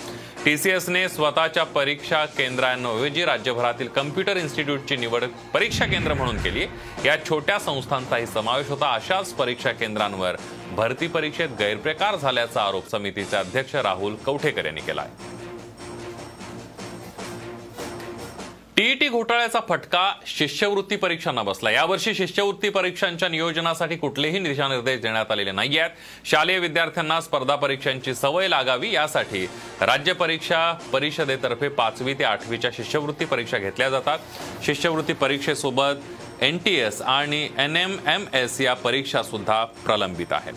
[0.45, 6.65] टीसीएसने स्वतःच्या परीक्षा केंद्रांऐवजी राज्यभरातील कम्प्युटर इन्स्टिट्यूटची निवड परीक्षा केंद्र म्हणून केली.
[7.05, 8.93] या छोट्या संस्थांचाही समावेश होता.
[8.93, 10.35] अशाच परीक्षा केंद्रांवर
[10.75, 15.33] भरती परीक्षेत गैरप्रकार झाल्याचा आरोप समितीचे अध्यक्ष राहुल कवठेकर यांनी केला आहे
[18.77, 21.71] टीईटी घोटाळ्याचा फटका शिष्यवृत्ती परीक्षांना बसला.
[21.71, 28.47] यावर्षी शिष्यवृत्ती परीक्षांच्या नियोजनासाठी कुठलेही दिशानिर्देश देण्यात आलेले नाही आहेत शालेय विद्यार्थ्यांना स्पर्धा परीक्षांची सवय
[28.47, 29.45] लागावी यासाठी
[29.81, 34.19] राज्य परीक्षा परिषदेतर्फे पाचवी ते आठवीच्या शिष्यवृत्ती परीक्षा घेतल्या जातात.
[34.65, 40.53] शिष्यवृत्ती परीक्षेसोबत एन टी एस आणि एन एम एम एस या परीक्षा सुद्धा प्रलंबित आहेत.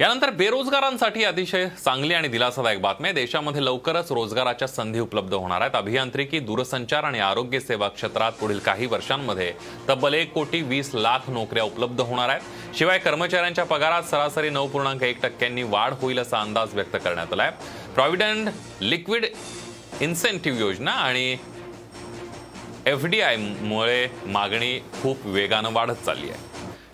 [0.00, 3.14] यानंतर बेरोजगारांसाठी अतिशय चांगली आणि दिलासादायक बातमी आहे.
[3.14, 5.76] देशामध्ये लवकरच रोजगाराच्या संधी उपलब्ध होणार आहेत.
[5.76, 9.52] अभियांत्रिकी दूरसंचार आणि आरोग्य सेवा क्षेत्रात पुढील काही वर्षांमध्ये
[9.88, 12.76] तब्बल एक कोटी वीस लाख नोकऱ्या उपलब्ध होणार आहेत.
[12.78, 17.42] शिवाय कर्मचाऱ्यांच्या पगारात सरासरी नऊ पूर्णांक एक टक्क्यांनी वाढ होईल असा अंदाज व्यक्त करण्यात आला
[17.42, 18.48] आहे प्रॉव्हिडंट
[18.80, 19.26] लिक्विड
[20.00, 21.36] इन्सेंटिव्ह योजना आणि
[22.86, 26.52] एफ डी आयमुळे मागणी खूप वेगानं वाढत चालली आहे.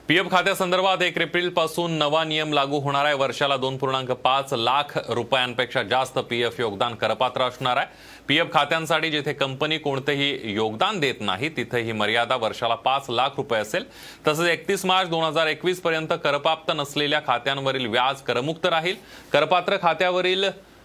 [0.08, 3.14] पी एफ खात्यासंदर्भात एक एप्रिलपासून नवा नियम लागू होणार आहे.
[3.14, 7.86] वर्षाला दोन पूर्णांक पाच लाख रुपयांपेक्षा जास्त पी एफ योगदान करपात्र असणार आहे.
[8.28, 13.36] पी एफ खात्यांसाठी जिथे कंपनी कोणतेही योगदान देत नाही तिथे ही मर्यादा वर्षाला पाच लाख
[13.36, 13.84] रुपये असेल.
[14.26, 18.96] तसंच एकतीस मार्च दोन हजार एकवीस पर्यंत करप्राप्त नसलेल्या खात्यांवरील व्याज करमुक्त राहील.
[19.32, 20.44] करपात्र खात्यावरील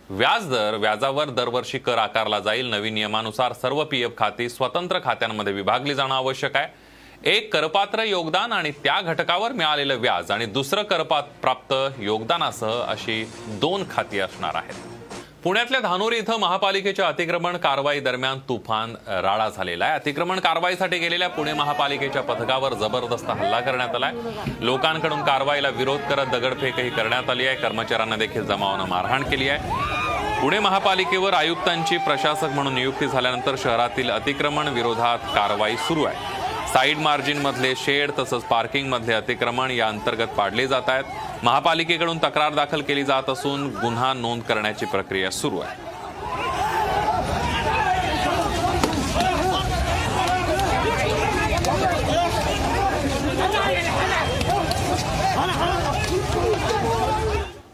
[0.10, 2.70] व्याजदर व्याजावर दरवर्षी कर आकारला जाईल.
[2.70, 6.68] नवीन नियमानुसार सर्व पी एफ खाती स्वतंत्र खात्यांमध्ये विभागली जाणं आवश्यक आहे.
[7.30, 13.24] एक करपात्र योगदान आणि त्या घटकावर मिळालेलं व्याज आणि दुसरं करपात प्राप्त योगदानासह अशी
[13.62, 14.95] दोन खाती असणार आहेत.
[15.46, 19.94] पुण्यातल्या धानोरी इथं महापालिकेच्या अतिक्रमण कारवाई दरम्यान तुफान राडा झालेला आहे.
[19.94, 24.14] अतिक्रमण कारवाईसाठी गेलेल्या पुणे महापालिकेच्या पथकावर जबरदस्त हल्ला करण्यात आलाय.
[24.62, 27.56] लोकांकडून कारवाईला विरोध करत दगडफेकही करण्यात आली आहे.
[27.58, 30.42] कर्मचाऱ्यांना देखील जमावानं मारहाण केली आहे.
[30.42, 36.45] पुणे महापालिकेवर आयुक्तांची प्रशासक म्हणून नियुक्ती झाल्यानंतर शहरातील अतिक्रमण विरोधात कारवाई सुरू आहे.
[36.76, 41.04] साईड मार्जिनमधले शेड तसंच पार्किंगमधले अतिक्रमण या अंतर्गत पाडले जात आहेत.
[41.44, 45.85] महापालिकेकडून तक्रार दाखल केली जात असून गुन्हा नोंद करण्याची प्रक्रिया सुरू आहे.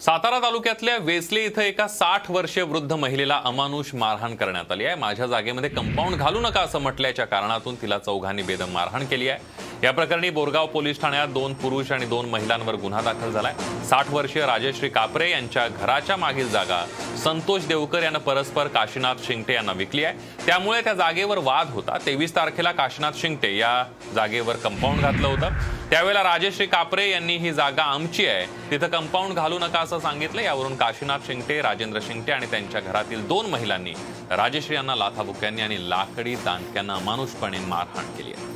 [0.01, 4.95] सातारा तालुक्यातल्या वेसले इथं एका साठ वर्षीय वृद्ध महिलेला अमानुष मारहाण करण्यात आली आहे.
[4.95, 9.39] माझ्या जागेमध्ये कंपाऊंड घालू नका असं म्हटल्याच्या कारणातून तिला चौघांनी बेदम मारहाण केली आहे.
[9.83, 13.53] या प्रकरणी बोरगाव पोलीस ठाण्यात दोन पुरुष आणि दोन महिलांवर गुन्हा दाखल झालाय.
[13.89, 16.83] साठ वर्षीय राजश्री कापरे यांच्या घराच्या मागील जागा
[17.23, 20.45] संतोष देवकर यानं परस्पर काशीनाथ शिंगटे यांना विकली आहे.
[20.45, 21.97] त्यामुळे त्या जागेवर वाद होता.
[22.05, 23.83] तेवीस तारखेला काशीनाथ शिंगटे या
[24.15, 25.49] जागेवर कंपाऊंड घातलं होतं.
[25.89, 28.45] त्यावेळेला राजश्री कापरे यांनी ही जागा आमची आहे.
[28.71, 30.41] तिथं कंपाऊंड घालू नका असं सांगितलं.
[30.41, 33.93] यावरून काशीनाथ शिंगटे राजेंद्र शिंगटे आणि त्यांच्या घरातील दोन महिलांनी
[34.31, 38.50] राजश्री यांना लाथाबुक्यांनी आणि लाकडी दांडक्यांना अमानुषपणे मारहाण केली आहे.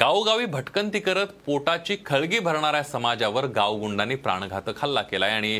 [0.00, 5.58] गावोगावी भटकंती करत पोटाची खळगी भरणाऱ्या समाजावर गावगुंडांनी प्राणघातक हल्ला केलाय आणि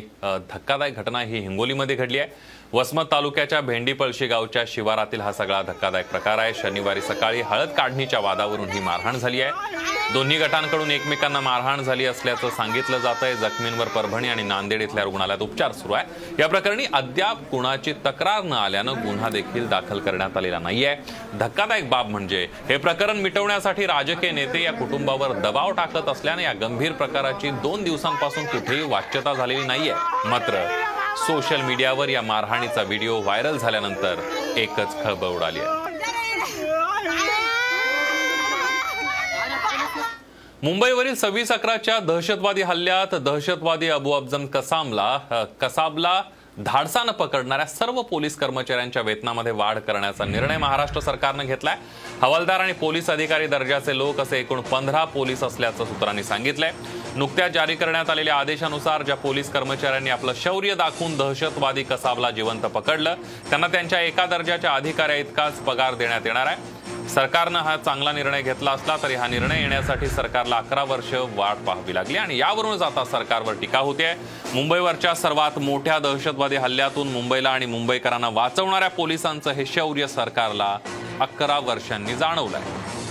[0.51, 2.29] धक्कादायक घटना ही हिंगोलीमध्ये घडली आहे.
[2.75, 6.53] वसमत तालुक्याच्या भेंडीपळशी गावच्या शिवारातील हा सगळा धक्कादायक प्रकार आहे.
[6.55, 10.13] शनिवारी सकाळी हळद काढणीच्या वादावरून ही मारहाण झाली आहे.
[10.13, 15.43] दोन्ही गटांकडून एकमेकांना मारहाण झाली असल्याचं सांगितलं जात आहे जखमींवर परभणी आणि नांदेड इथल्या रुग्णालयात
[15.43, 16.33] उपचार सुरू आहे.
[16.39, 20.95] या प्रकरणी अद्याप कुणाची तक्रार न आल्यानं गुन्हा देखील दाखल करण्यात आलेला नाहीये.
[21.41, 26.93] धक्कादायक बाब म्हणजे हे प्रकरण मिटवण्यासाठी राजकीय नेते या कुटुंबावर दबाव टाकत असल्याने या गंभीर
[26.93, 29.95] प्रकाराची दोन दिवसांपासून कुठेही वाच्यता झालेली नाहीये.
[30.25, 30.67] मात्र
[31.16, 34.20] सोशल मीडियावर या मारहाणीचा व्हिडिओ व्हायरल झाल्यानंतर
[34.57, 35.81] एकच खळबळ उडाली आहे.
[40.62, 46.22] मुंबईवरील सव्वीस अकराच्या दहशतवादी हल्ल्यात दहशतवादी अबू अफजल कसामला कसाबला
[46.59, 51.77] धाडसानं पकडणाऱ्या सर्व पोलीस कर्मचाऱ्यांच्या वेतनामध्ये वाढ करण्याचा निर्णय महाराष्ट्र सरकारनं घेतलाय.
[52.22, 56.72] हवालदार आणि पोलीस अधिकारी दर्जाचे लोक असे एकूण पंधरा पोलीस असल्याचं सूत्रांनी सांगितलंय.
[57.16, 63.14] नुकत्याच जारी करण्यात आलेल्या आदेशानुसार ज्या पोलीस कर्मचाऱ्यांनी आपलं शौर्य दाखवून दहशतवादी कसाबला जिवंत पकडलं
[63.51, 66.81] त्यांना त्यांच्या एका दर्जाच्या अधिकाऱ्या इतकाच पगार देण्यात येणार आहे.
[67.09, 71.94] सरकारनं हा चांगला निर्णय घेतला असला तरी हा निर्णय येण्यासाठी सरकारला अकरा वर्ष वाट पाहावी
[71.94, 74.12] लागली आणि यावरूनच आता सरकारवर टीका होते
[74.55, 80.77] मुंबईवरच्या सर्वात मोठ्या दहशतवादी हल्ल्यातून मुंबईला आणि मुंबईकरांना वाचवणाऱ्या पोलिसांचं हे शौर्य सरकारला
[81.20, 83.02] अकरा वर्षांनी जाणवलं आहे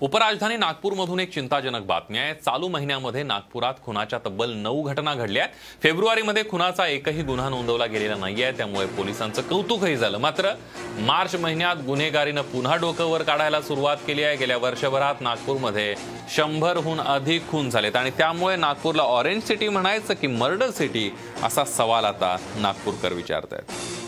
[0.00, 2.32] उपराजधानी नागपूरमधून एक चिंताजनक बातमी आहे.
[2.34, 5.54] चालू महिन्यामध्ये नागपुरात खुनाच्या तब्बल नऊ घटना घडल्या आहेत.
[5.82, 8.52] फेब्रुवारीमध्ये खुनाचा एकही गुन्हा नोंदवला गेलेला नाही आहे.
[8.56, 10.18] त्यामुळे पोलिसांचं कौतुकही झालं.
[10.18, 10.52] मात्र
[10.98, 14.36] मार्च महिन्यात गुन्हेगारीनं पुन्हा डोकं वर काढायला सुरुवात केली आहे.
[14.36, 15.94] गेल्या वर्षभरात नागपूरमध्ये
[16.34, 17.96] शंभरहून अधिक खून झालेत.
[17.96, 21.10] आणि त्यामुळे नागपूरला ऑरेंज सिटी म्हणायचं की मर्डर सिटी
[21.42, 24.05] असा सवाल आता नागपूरकर विचारत आहेत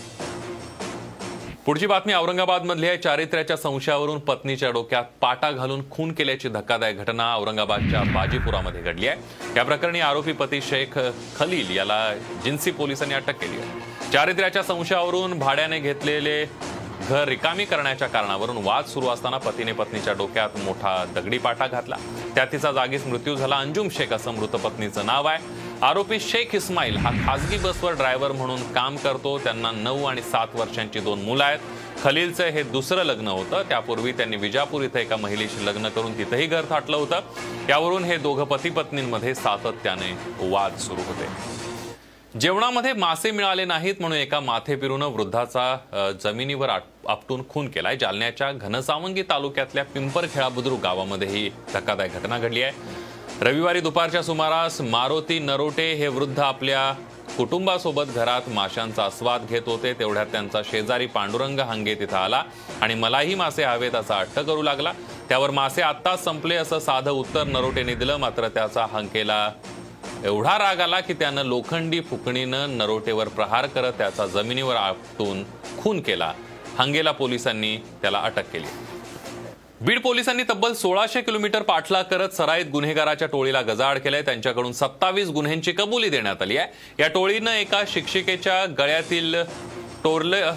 [1.69, 2.97] पुढची बातमी औरंगाबादमधली आहे.
[2.97, 9.57] चारित्र्याच्या संशयावरून पत्नीच्या डोक्यात पाटा घालून खून केल्याची धक्कादायक घटना औरंगाबादच्या बाजीपुरामध्ये घडली आहे.
[9.57, 10.99] या प्रकरणी आरोपी पती शेख
[11.37, 11.99] खलील याला
[12.45, 14.11] जिन्सी पोलिसांनी अटक केली आहे.
[14.13, 16.45] चारित्र्याच्या संशयावरून भाड्याने घेतलेले
[17.09, 21.97] घर रिकामी करण्याच्या कारणावरून वाद सुरू असताना पतीने पत्नीच्या डोक्यात मोठा दगडी पाटा घातला.
[22.35, 23.57] त्या तिचा जागीच मृत्यू झाला.
[23.57, 25.68] अंजुम शेख असं मृत पत्नीचं नाव आहे.
[25.83, 29.37] आरोपी शेख इस्माईल हा खासगी बसवर ड्रायव्हर म्हणून काम करतो.
[29.39, 31.59] त्यांना नऊ आणि सात वर्षांची दोन मुलं आहेत.
[32.03, 33.63] खलीलचं हे दुसरं लग्न होतं.
[33.69, 37.21] त्यापूर्वी त्यांनी विजापूर इथं एका महिलेशी लग्न करून तिथंही घर थाटलं होतं.
[37.67, 40.13] त्यावरून हे दोघं पती पत्नींमध्ये सातत्याने
[40.51, 41.29] वाद सुरू होते.
[42.41, 47.97] जेवणामध्ये मासे मिळाले नाहीत म्हणून एका माथेपिरूनं वृद्धाचा जमिनीवर आपटून खून केलाय.
[47.97, 53.07] जालन्याच्या घनसावंगी तालुक्यातल्या पिंपरखेळा बुद्रुक गावामध्ये ही धक्कादायक घटना घडली आहे.
[53.41, 56.93] रविवारी दुपारच्या सुमारास मारुती नरोटे हे वृद्ध आपल्या
[57.37, 59.93] कुटुंबासोबत घरात माशांचा आस्वाद घेत होते.
[59.93, 62.43] तेवढ्यात त्यांचा शेजारी पांडुरंग हंगे तिथं आला
[62.81, 64.93] आणि मलाही मासे हवेत असा अट्ट करू लागला.
[65.29, 68.17] त्यावर मासे आत्ताच संपले असं साधं उत्तर नरोटेने दिलं.
[68.17, 69.51] मात्र त्याचा हंकेला
[70.25, 75.45] एवढा राग आला की त्यानं लोखंडी फुकणीनं नरोटेवर प्रहार करत त्याचा जमिनीवर आपटून
[75.79, 76.33] खून केला.
[76.79, 78.67] हंगेला पोलिसांनी त्याला अटक केली.
[79.81, 84.23] बीड पोलिसांनी तब्बल सोळाशे किलोमीटर पाठलाग करत सराईत गुन्हेगाराच्या टोळीला गजाआड केलाय.
[84.23, 86.69] त्यांच्याकडून सत्तावीस गुन्ह्यांची कबुली देण्यात आली आहे.
[86.99, 89.35] या टोळीनं एका शिक्षिकेच्या गळ्यातील
[90.05, 90.55] टोरलं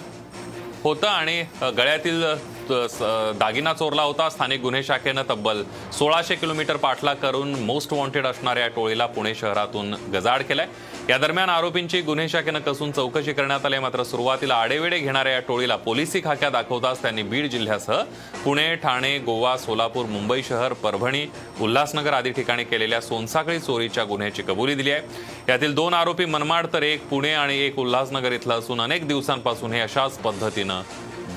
[0.82, 2.24] होतं आणि गळ्यातील
[2.70, 4.28] दागिना चोरला होता.
[4.28, 5.62] स्थानिक गुन्हे शाखेनं तब्बल
[5.98, 10.66] सोळाशे किलोमीटर पाठलाग करून मोस्ट वॉन्टेड असणाऱ्या या टोळीला पुणे शहरातून गजाड केलाय.
[11.08, 13.78] या दरम्यान आरोपींची गुन्हे शाखेनं कसून चौकशी करण्यात आली.
[13.78, 18.02] मात्र सुरुवातीला आडेवेडे घेणाऱ्या या टोळीला पोलिसी खाक्या दाखवताच त्यांनी बीड जिल्ह्यासह
[18.44, 21.24] पुणे ठाणे गोवा सोलापूर मुंबई शहर परभणी
[21.60, 25.02] उल्हासनगर आदी ठिकाणी केलेल्या सोनसाखळी चोरीच्या गुन्ह्याची कबुली दिली आहे.
[25.48, 29.80] यातील दोन आरोपी मनमाड तर एक पुणे आणि एक उल्हासनगर इथला असून अनेक दिवसांपासून हे
[29.80, 30.80] अशाच पद्धतीनं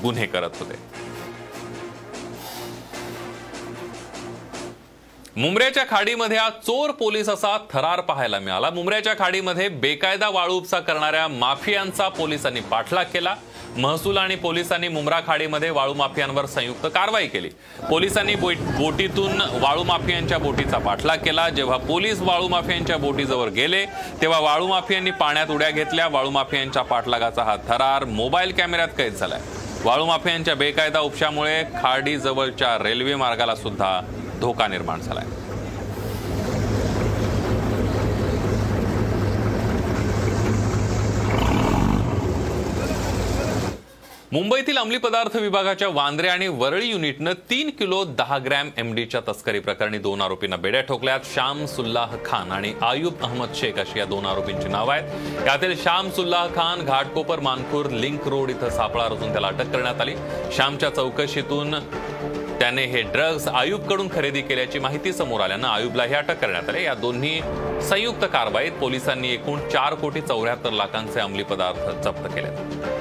[0.02, 0.74] गुन्हे करत होते.
[5.38, 8.68] मुंबऱ्याच्या खाडीमध्ये आज चोर पोलीस असा थरार पाहायला मिळाला.
[8.70, 13.34] मुंबऱ्याच्या खाडीमध्ये बेकायदा वाळू उपसा करणाऱ्या माफियांचा पोलिसांनी पाठलाग केला.
[13.76, 17.48] महसूल आणि पोलिसांनी मुंब्रा खाडीमध्ये वाळू माफियांवर संयुक्त कारवाई केली.
[17.90, 21.48] पोलिसांनी बोटीतून वाळू माफियांच्या बोटीचा पाठलाग केला.
[21.48, 23.84] जेव्हा पोलीस वाळू माफियांच्या बोटीजवळ गेले
[24.22, 26.08] तेव्हा वाळू माफियांनी पाण्यात उड्या घेतल्या.
[26.08, 29.40] वाळू माफियांच्या पाठलागाचा हा थरार मोबाईल कॅमेऱ्यात कैद झालाय.
[29.84, 34.00] वाळू माफियांच्या बेकायदा उपशामुळे खाडीजवळच्या रेल्वे मार्गाला सुद्धा
[34.40, 35.44] धोका निर्माण झाला आहे
[44.32, 49.98] मुंबईतील अंमली पदार्थ विभागाच्या वांद्रे आणि वरळी युनिटनं तीन किलो दहा ग्रॅम एमडीच्या तस्करी प्रकरणी
[49.98, 51.20] दोन आरोपींना बेड्या ठोकल्यात.
[51.34, 55.46] श्याम सुल्लाह खान आणि आयुब अहमद शेख अशी या दोन आरोपींची नावं आहेत.
[55.46, 60.14] यातील श्याम सुल्लाह खान घाटकोपर मानपूर लिंक रोड इथं सापळा रचून त्याला अटक करण्यात आली.
[60.56, 61.74] श्यामच्या चौकशीतून
[62.60, 66.84] त्याने हे ड्रग्ज आयुबकडून खरेदी केल्याची माहिती समोर आल्यानं आयुबलाही अटक करण्यात आली.
[66.84, 67.40] या दोन्ही
[67.88, 72.94] संयुक्त कारवाईत पोलिसांनी एकूण चार कोटी चौऱ्याहत्तर लाखांचे अंमली पदार्थ जप्त केले.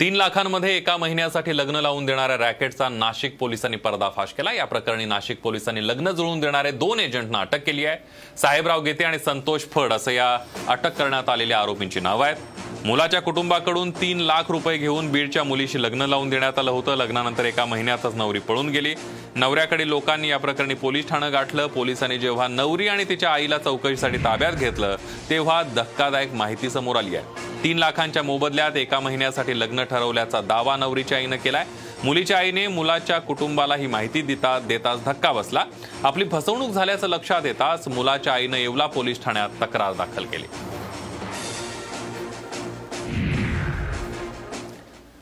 [0.00, 4.52] तीन लाखांमध्ये एका महिन्यासाठी लग्न लावून देणाऱ्या रॅकेटचा नाशिक पोलिसांनी पर्दाफाश केला.
[4.52, 7.96] या प्रकरणी नाशिक पोलिसांनी लग्न जुळवून देणारे दोन एजंटना अटक केली आहे.
[8.38, 10.36] साहेबराव गेते आणि संतोष फड असं या
[10.68, 12.36] अटक करण्यात आलेल्या आरोपींची नावं आहेत.
[12.84, 16.94] मुलाच्या कुटुंबाकडून तीन लाख रुपये घेऊन बीडच्या मुलीशी लग्न लावून देण्यात आलं होतं.
[16.96, 18.94] लग्नानंतर एका महिन्यातच नवरी पळून गेली.
[19.34, 21.66] नवऱ्याकडे लोकांनी या प्रकरणी पोलीस ठाणं गाठलं.
[21.66, 24.96] पोलिसांनी जेव्हा नवरी आणि तिच्या आईला चौकशीसाठी ताब्यात घेतलं
[25.30, 27.48] तेव्हा धक्कादायक माहिती समोर आली आहे.
[27.64, 31.64] तीन लाखांच्या मोबदल्यात एका महिन्यासाठी लग्न ठरवल्याचा दावा नवरीच्या आईनं केलाय.
[32.04, 35.64] मुलीच्या आईने मुलाच्या कुटुंबाला ही माहिती देता देताच धक्का बसला.
[36.04, 40.46] आपली फसवणूक झाल्याचं लक्षात येताच मुलाच्या आईनं येवला पोलीस ठाण्यात तक्रार दाखल केली.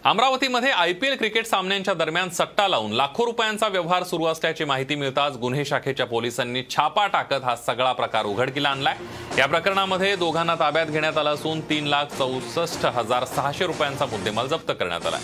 [0.08, 4.94] अमरावतीमध्ये आय पी एल क्रिकेट सामन्यांच्या दरम्यान सट्टा लावून लाखो रुपयांचा व्यवहार सुरू असल्याची माहिती
[4.94, 8.94] मिळताच गुन्हे शाखेच्या पोलिसांनी छापा टाकत हा सगळा प्रकार उघडकीला आणलाय.
[9.38, 14.72] या प्रकरणामध्ये दोघांना ताब्यात घेण्यात आलं असून तीन लाख चौसष्ट हजार सहाशे रुपयांचा मुद्देमाल जप्त
[14.80, 15.20] करण्यात आलाय.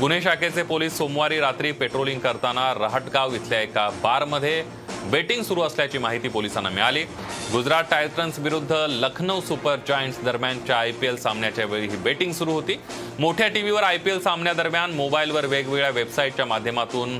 [0.00, 4.62] गुन्हे शाखेचे पोलीस सोमवारी रात्री पेट्रोलिंग करताना रहाटगाव इथल्या एका बारमध्ये
[5.10, 7.02] बेटिंग सुरू असल्याची माहिती पोलिसांना मिळाली.
[7.52, 12.52] गुजरात टायटन्स विरुद्ध लखनौ सुपर जायंट्स दरम्यानच्या आय पी एल सामन्याच्या वेळी ही बेटिंग सुरू
[12.52, 12.76] होती.
[13.18, 17.18] मोठ्या टीव्हीवर एल सामन्यादरम्यान मोबाईलवर वेगवेगळ्या वेबसाईटच्या माध्यमातून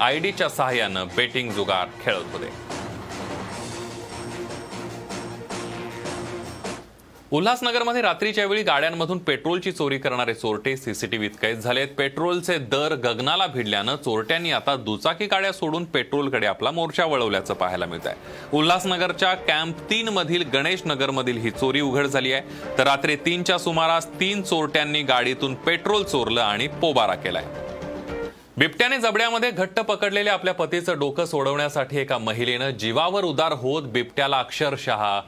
[0.00, 2.75] आयडीच्या सहाय्यानं बेटिंग जुगार खेळत होते.
[7.36, 11.88] उल्हासनगरमध्ये रात्रीच्या वेळी गाड्यांमधून पेट्रोलची चोरी करणारे चोरटे सीसीटीव्हीत कैद झालेत.
[11.98, 18.06] पेट्रोलचे दर गगनाला भिडल्यानं चोरट्यांनी आता दुचाकी गाड्या सोडून पेट्रोलकडे आपला मोर्चा वळवल्याचं पाहायला मिळत
[18.06, 22.78] आहे उल्हासनगरच्या कॅम्प तीन मधील गणेश नगरमधील ही चोरी उघड झाली आहे.
[22.78, 27.44] तर रात्री तीनच्या सुमारास तीन चोरट्यांनी गाडीतून पेट्रोल चोरलं आणि पोबारा केलाय.
[28.58, 35.20] बिबट्याने जबड्यामध्ये घट्ट पकडलेल्या आपल्या पतीचं डोकं सोडवण्यासाठी एका महिलेनं जीवावर उदार होत बिबट्याला अक्षरशः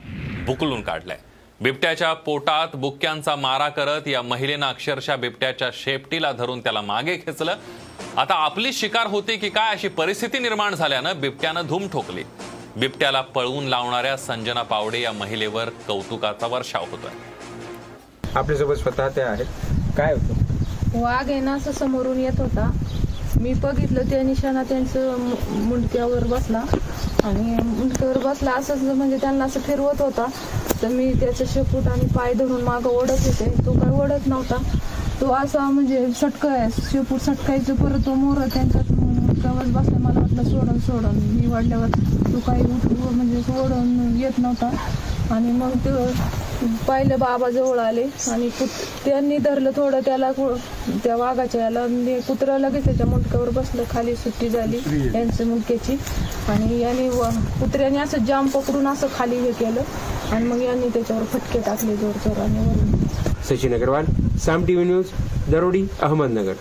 [0.46, 1.18] बुकलून काढलंय.
[1.60, 7.54] बिबट्याच्या पोटात बुक्क्यांचा मारा करत या महिलेनं अक्षरशः बिबट्याच्या शेपटीला धरून त्याला मागे खेचलं.
[8.16, 12.22] आता आपली शिकार होती की काय अशी परिस्थिती निर्माण झाल्यानं बिबट्यानं धूम ठोकली.
[12.76, 17.10] बिबट्याला पळवून लावणाऱ्या संजना पावडे या महिलेवर कौतुकाचा वर्षाव होतोय.
[18.34, 19.46] आपल्यासोबत स्वतः ते आहेत.
[19.96, 21.00] काय होतं?
[21.00, 22.70] वाघ आहे ना असं समोरून येत होता.
[23.36, 25.16] मी बघितलं त्या निशाणा त्यांचं
[25.68, 26.62] मुंडक्यावर बसला.
[27.24, 30.26] आणि मुंडक्यावर बसला असंच म्हणजे त्यांना असं फिरवत होता.
[30.82, 33.50] तर मी त्याचं शेपूट आणि पाय धरून मागं ओढत होते.
[33.66, 34.56] तो काय ओढत नव्हता.
[35.20, 38.92] तो असा म्हणजे सटकाय शेपूट सटकायचं परत तो मोर त्यांच्यात
[39.50, 41.14] मुंडक्यावर बसल्या मला वाटलं सोडून सोडून.
[41.34, 41.88] मी वाढल्यावर
[42.32, 44.70] तो काही उठ म्हणजे सोडून येत नव्हता.
[45.30, 45.90] आणि मग ते
[46.88, 50.30] पाहिलं बाबा जवळ आले आणि कुत- त्यांनी धरलं थोडं त्याला
[51.04, 53.82] त्या वाघाच्या याला म्हणजे कुत्रा लगेच त्याच्या मुंडक्यावर बसलं.
[53.90, 54.76] खाली सुट्टी झाली
[55.14, 55.96] यांच्या मुंडक्याची.
[56.48, 57.22] आणि याने व-
[57.60, 59.80] कुत्र्याने असं जाम पकडून असं खाली हे केलं.
[60.32, 62.94] आणि मग यांनी त्याच्यावर फटके टाकले जोर जोराने वरून.
[63.48, 64.04] Sachin Agrawal
[64.38, 65.04] Saam TV news
[65.50, 66.52] Darodi Ahmednagar.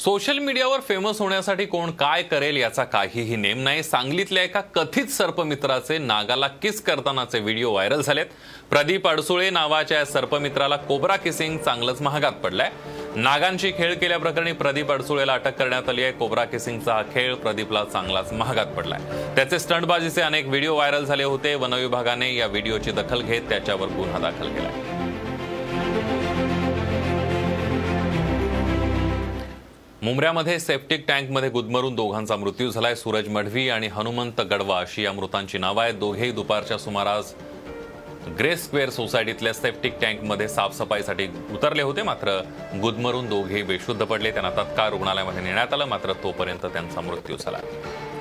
[0.00, 3.82] Social मीडियावर फेमस होण्यासाठी कोण काय करेल याचा काहीही नेम नाही.
[3.82, 8.26] सांगलीतल्या एका कथित सर्पमित्राचे नागाला किस करतानाचे व्हिडिओ व्हायरल झालेत.
[8.70, 12.70] प्रदीप अडसुळे नावाच्या या सर्पमित्राला कोबरा किसिंग चांगलंच महागात पडलाय.
[13.16, 16.12] नागांशी खेळ केल्याप्रकरणी प्रदीप अडसुळेला अटक करण्यात आली आहे.
[16.12, 19.00] कोबरा किसिंगचा हा खेळ प्रदीपला चांगलाच महागात पडलाय.
[19.36, 21.54] त्याचे स्टंटबाजीचे अनेक व्हिडिओ व्हायरल झाले होते.
[21.54, 24.89] वनविभागाने या व्हिडिओची दखल घेत त्याच्यावर गुन्हा दाखल केलाय
[30.10, 32.94] मुंबऱ्यामध्ये सेप्टिक टँकमध्ये गुदमरून दोघांचा मृत्यू झालाय.
[32.94, 35.94] सूरज मढवी आणि हनुमंत गडवा अशी या मृतांची नावं आहेत.
[35.94, 37.32] दोघेही दुपारच्या सुमारास
[38.38, 42.02] ग्रे स्क्वेअर सोसायटीतल्या सेप्टिक टँकमध्ये साफसफाईसाठी उतरले होते.
[42.02, 42.38] मात्र
[42.82, 44.30] गुदमरून दोघे बेशुद्ध पडले.
[44.30, 45.84] त्यांना तत्काळ रुग्णालयामध्ये नेण्यात आलं.
[45.84, 47.58] मात्र तोपर्यंत त्यांचा मृत्यू झाला.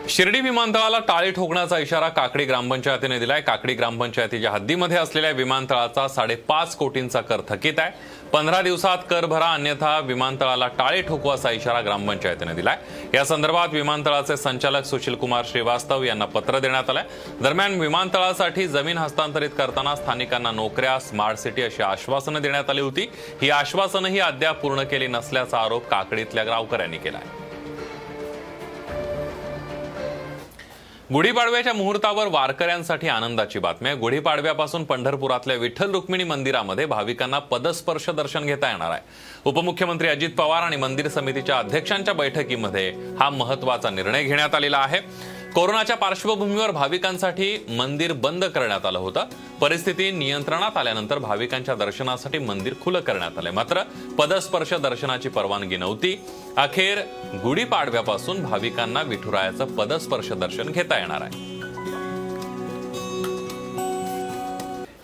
[0.10, 3.42] शिर्डी विमानतळाला टाळी ठोकण्याचा इशारा काकडी ग्रामपंचायतीने दिलाय.
[3.42, 7.92] काकडी ग्रामपंचायतीच्या हद्दीमध्ये असलेल्या विमानतळाचा साडेपाच कोटींचा कर थकीत आहे.
[8.34, 12.78] पंधरा दिवसात कर भरा अन्यथा विमानतळाला टाळे ठोकू असा इशारा ग्रामपंचायतीने दिलाय.
[13.14, 17.04] या संदर्भात विमानतळाचे संचालक सुशील कुमार श्रीवास्तव यांना पत्र देण्यात आलंय.
[17.42, 23.10] दरम्यान विमानतळासाठी जमीन हस्तांतरित करताना स्थानिकांना नोकऱ्या स्मार्ट सिटी अशी आश्वासनं देण्यात आली होती.
[23.42, 27.49] ही आश्वासनंही अद्याप पूर्ण केली नसल्याचा आरोप काकडीतल्या गावकऱ्यांनी केला आहे
[31.14, 33.98] गुढीपाडव्याच्या मुहूर्तावर वारकऱ्यांसाठी आनंदाची बातमी आहे.
[33.98, 39.02] गुढीपाडव्यापासून पंढरपुरातल्या विठ्ठल रुक्मिणी मंदिरामध्ये भाविकांना पदस्पर्श दर्शन घेता येणार आहे.
[39.46, 42.90] उपमुख्यमंत्री अजित पवार आणि मंदिर समितीच्या अध्यक्षांच्या बैठकीमध्ये
[43.20, 45.00] हा महत्त्वाचा निर्णय घेण्यात आलेला आहे.
[45.56, 49.24] कोरोनाच्या पार्श्वभूमीवर भाविकांसाठी मंदिर बंद करण्यात आलं होतं.
[49.62, 53.52] परिस्थिती नियंत्रणात आल्यानंतर भाविकांच्या दर्शनासाठी मंदिर खुलं करण्यात आलंय.
[53.52, 53.82] मात्र
[54.20, 56.22] पदस्पर्श दर्शनाची परवानगी नव्हती.
[56.58, 57.00] अखेर
[57.44, 61.59] गुढीपाडव्यापासून भाविकांना विठुरायाचं पदस्पर्श दर्शन घेता येणार आहे.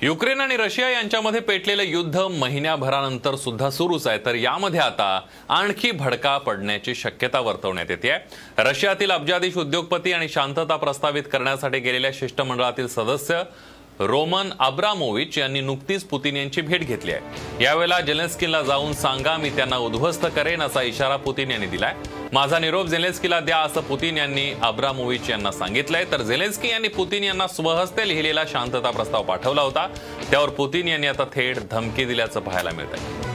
[0.06, 4.18] युक्रेन आणि रशिया यांच्यामध्ये पेटलेलं युद्ध महिन्याभरानंतर सुद्धा सुरूच आहे.
[4.26, 5.08] तर यामध्ये आता
[5.49, 8.12] आणखी भडका पडण्याची शक्यता वर्तवण्यात येते
[8.58, 13.41] रशियातील अब्जाधीश उद्योगपती आणि शांतता प्रस्तावित करण्यासाठी गेलेल्या शिष्टमंडळातील सदस्य
[14.00, 17.64] रोमन अब्रामोविच यांनी नुकतीच पुतीन यांची भेट घेतली आहे.
[17.64, 21.93] यावेळेला जेलेन्स्कीला जाऊन सांगा मी त्यांना उद्ध्वस्त करेन असा इशारा पुतीन यांनी दिलाय.
[22.34, 26.06] माझा निरोप झेलेन्स्कीला द्या असं पुतीन यांनी अब्रामोविच यांना सांगितलंय.
[26.12, 29.88] तर झेलेन्स्की यांनी पुतीन यांना स्वहस्ते लिहिलेला शांतता प्रस्ताव पाठवला होता.
[30.32, 33.35] त्यावर पुतीन यांनी आता थेट धमकी दिल्याचं पाहायला मिळत आहे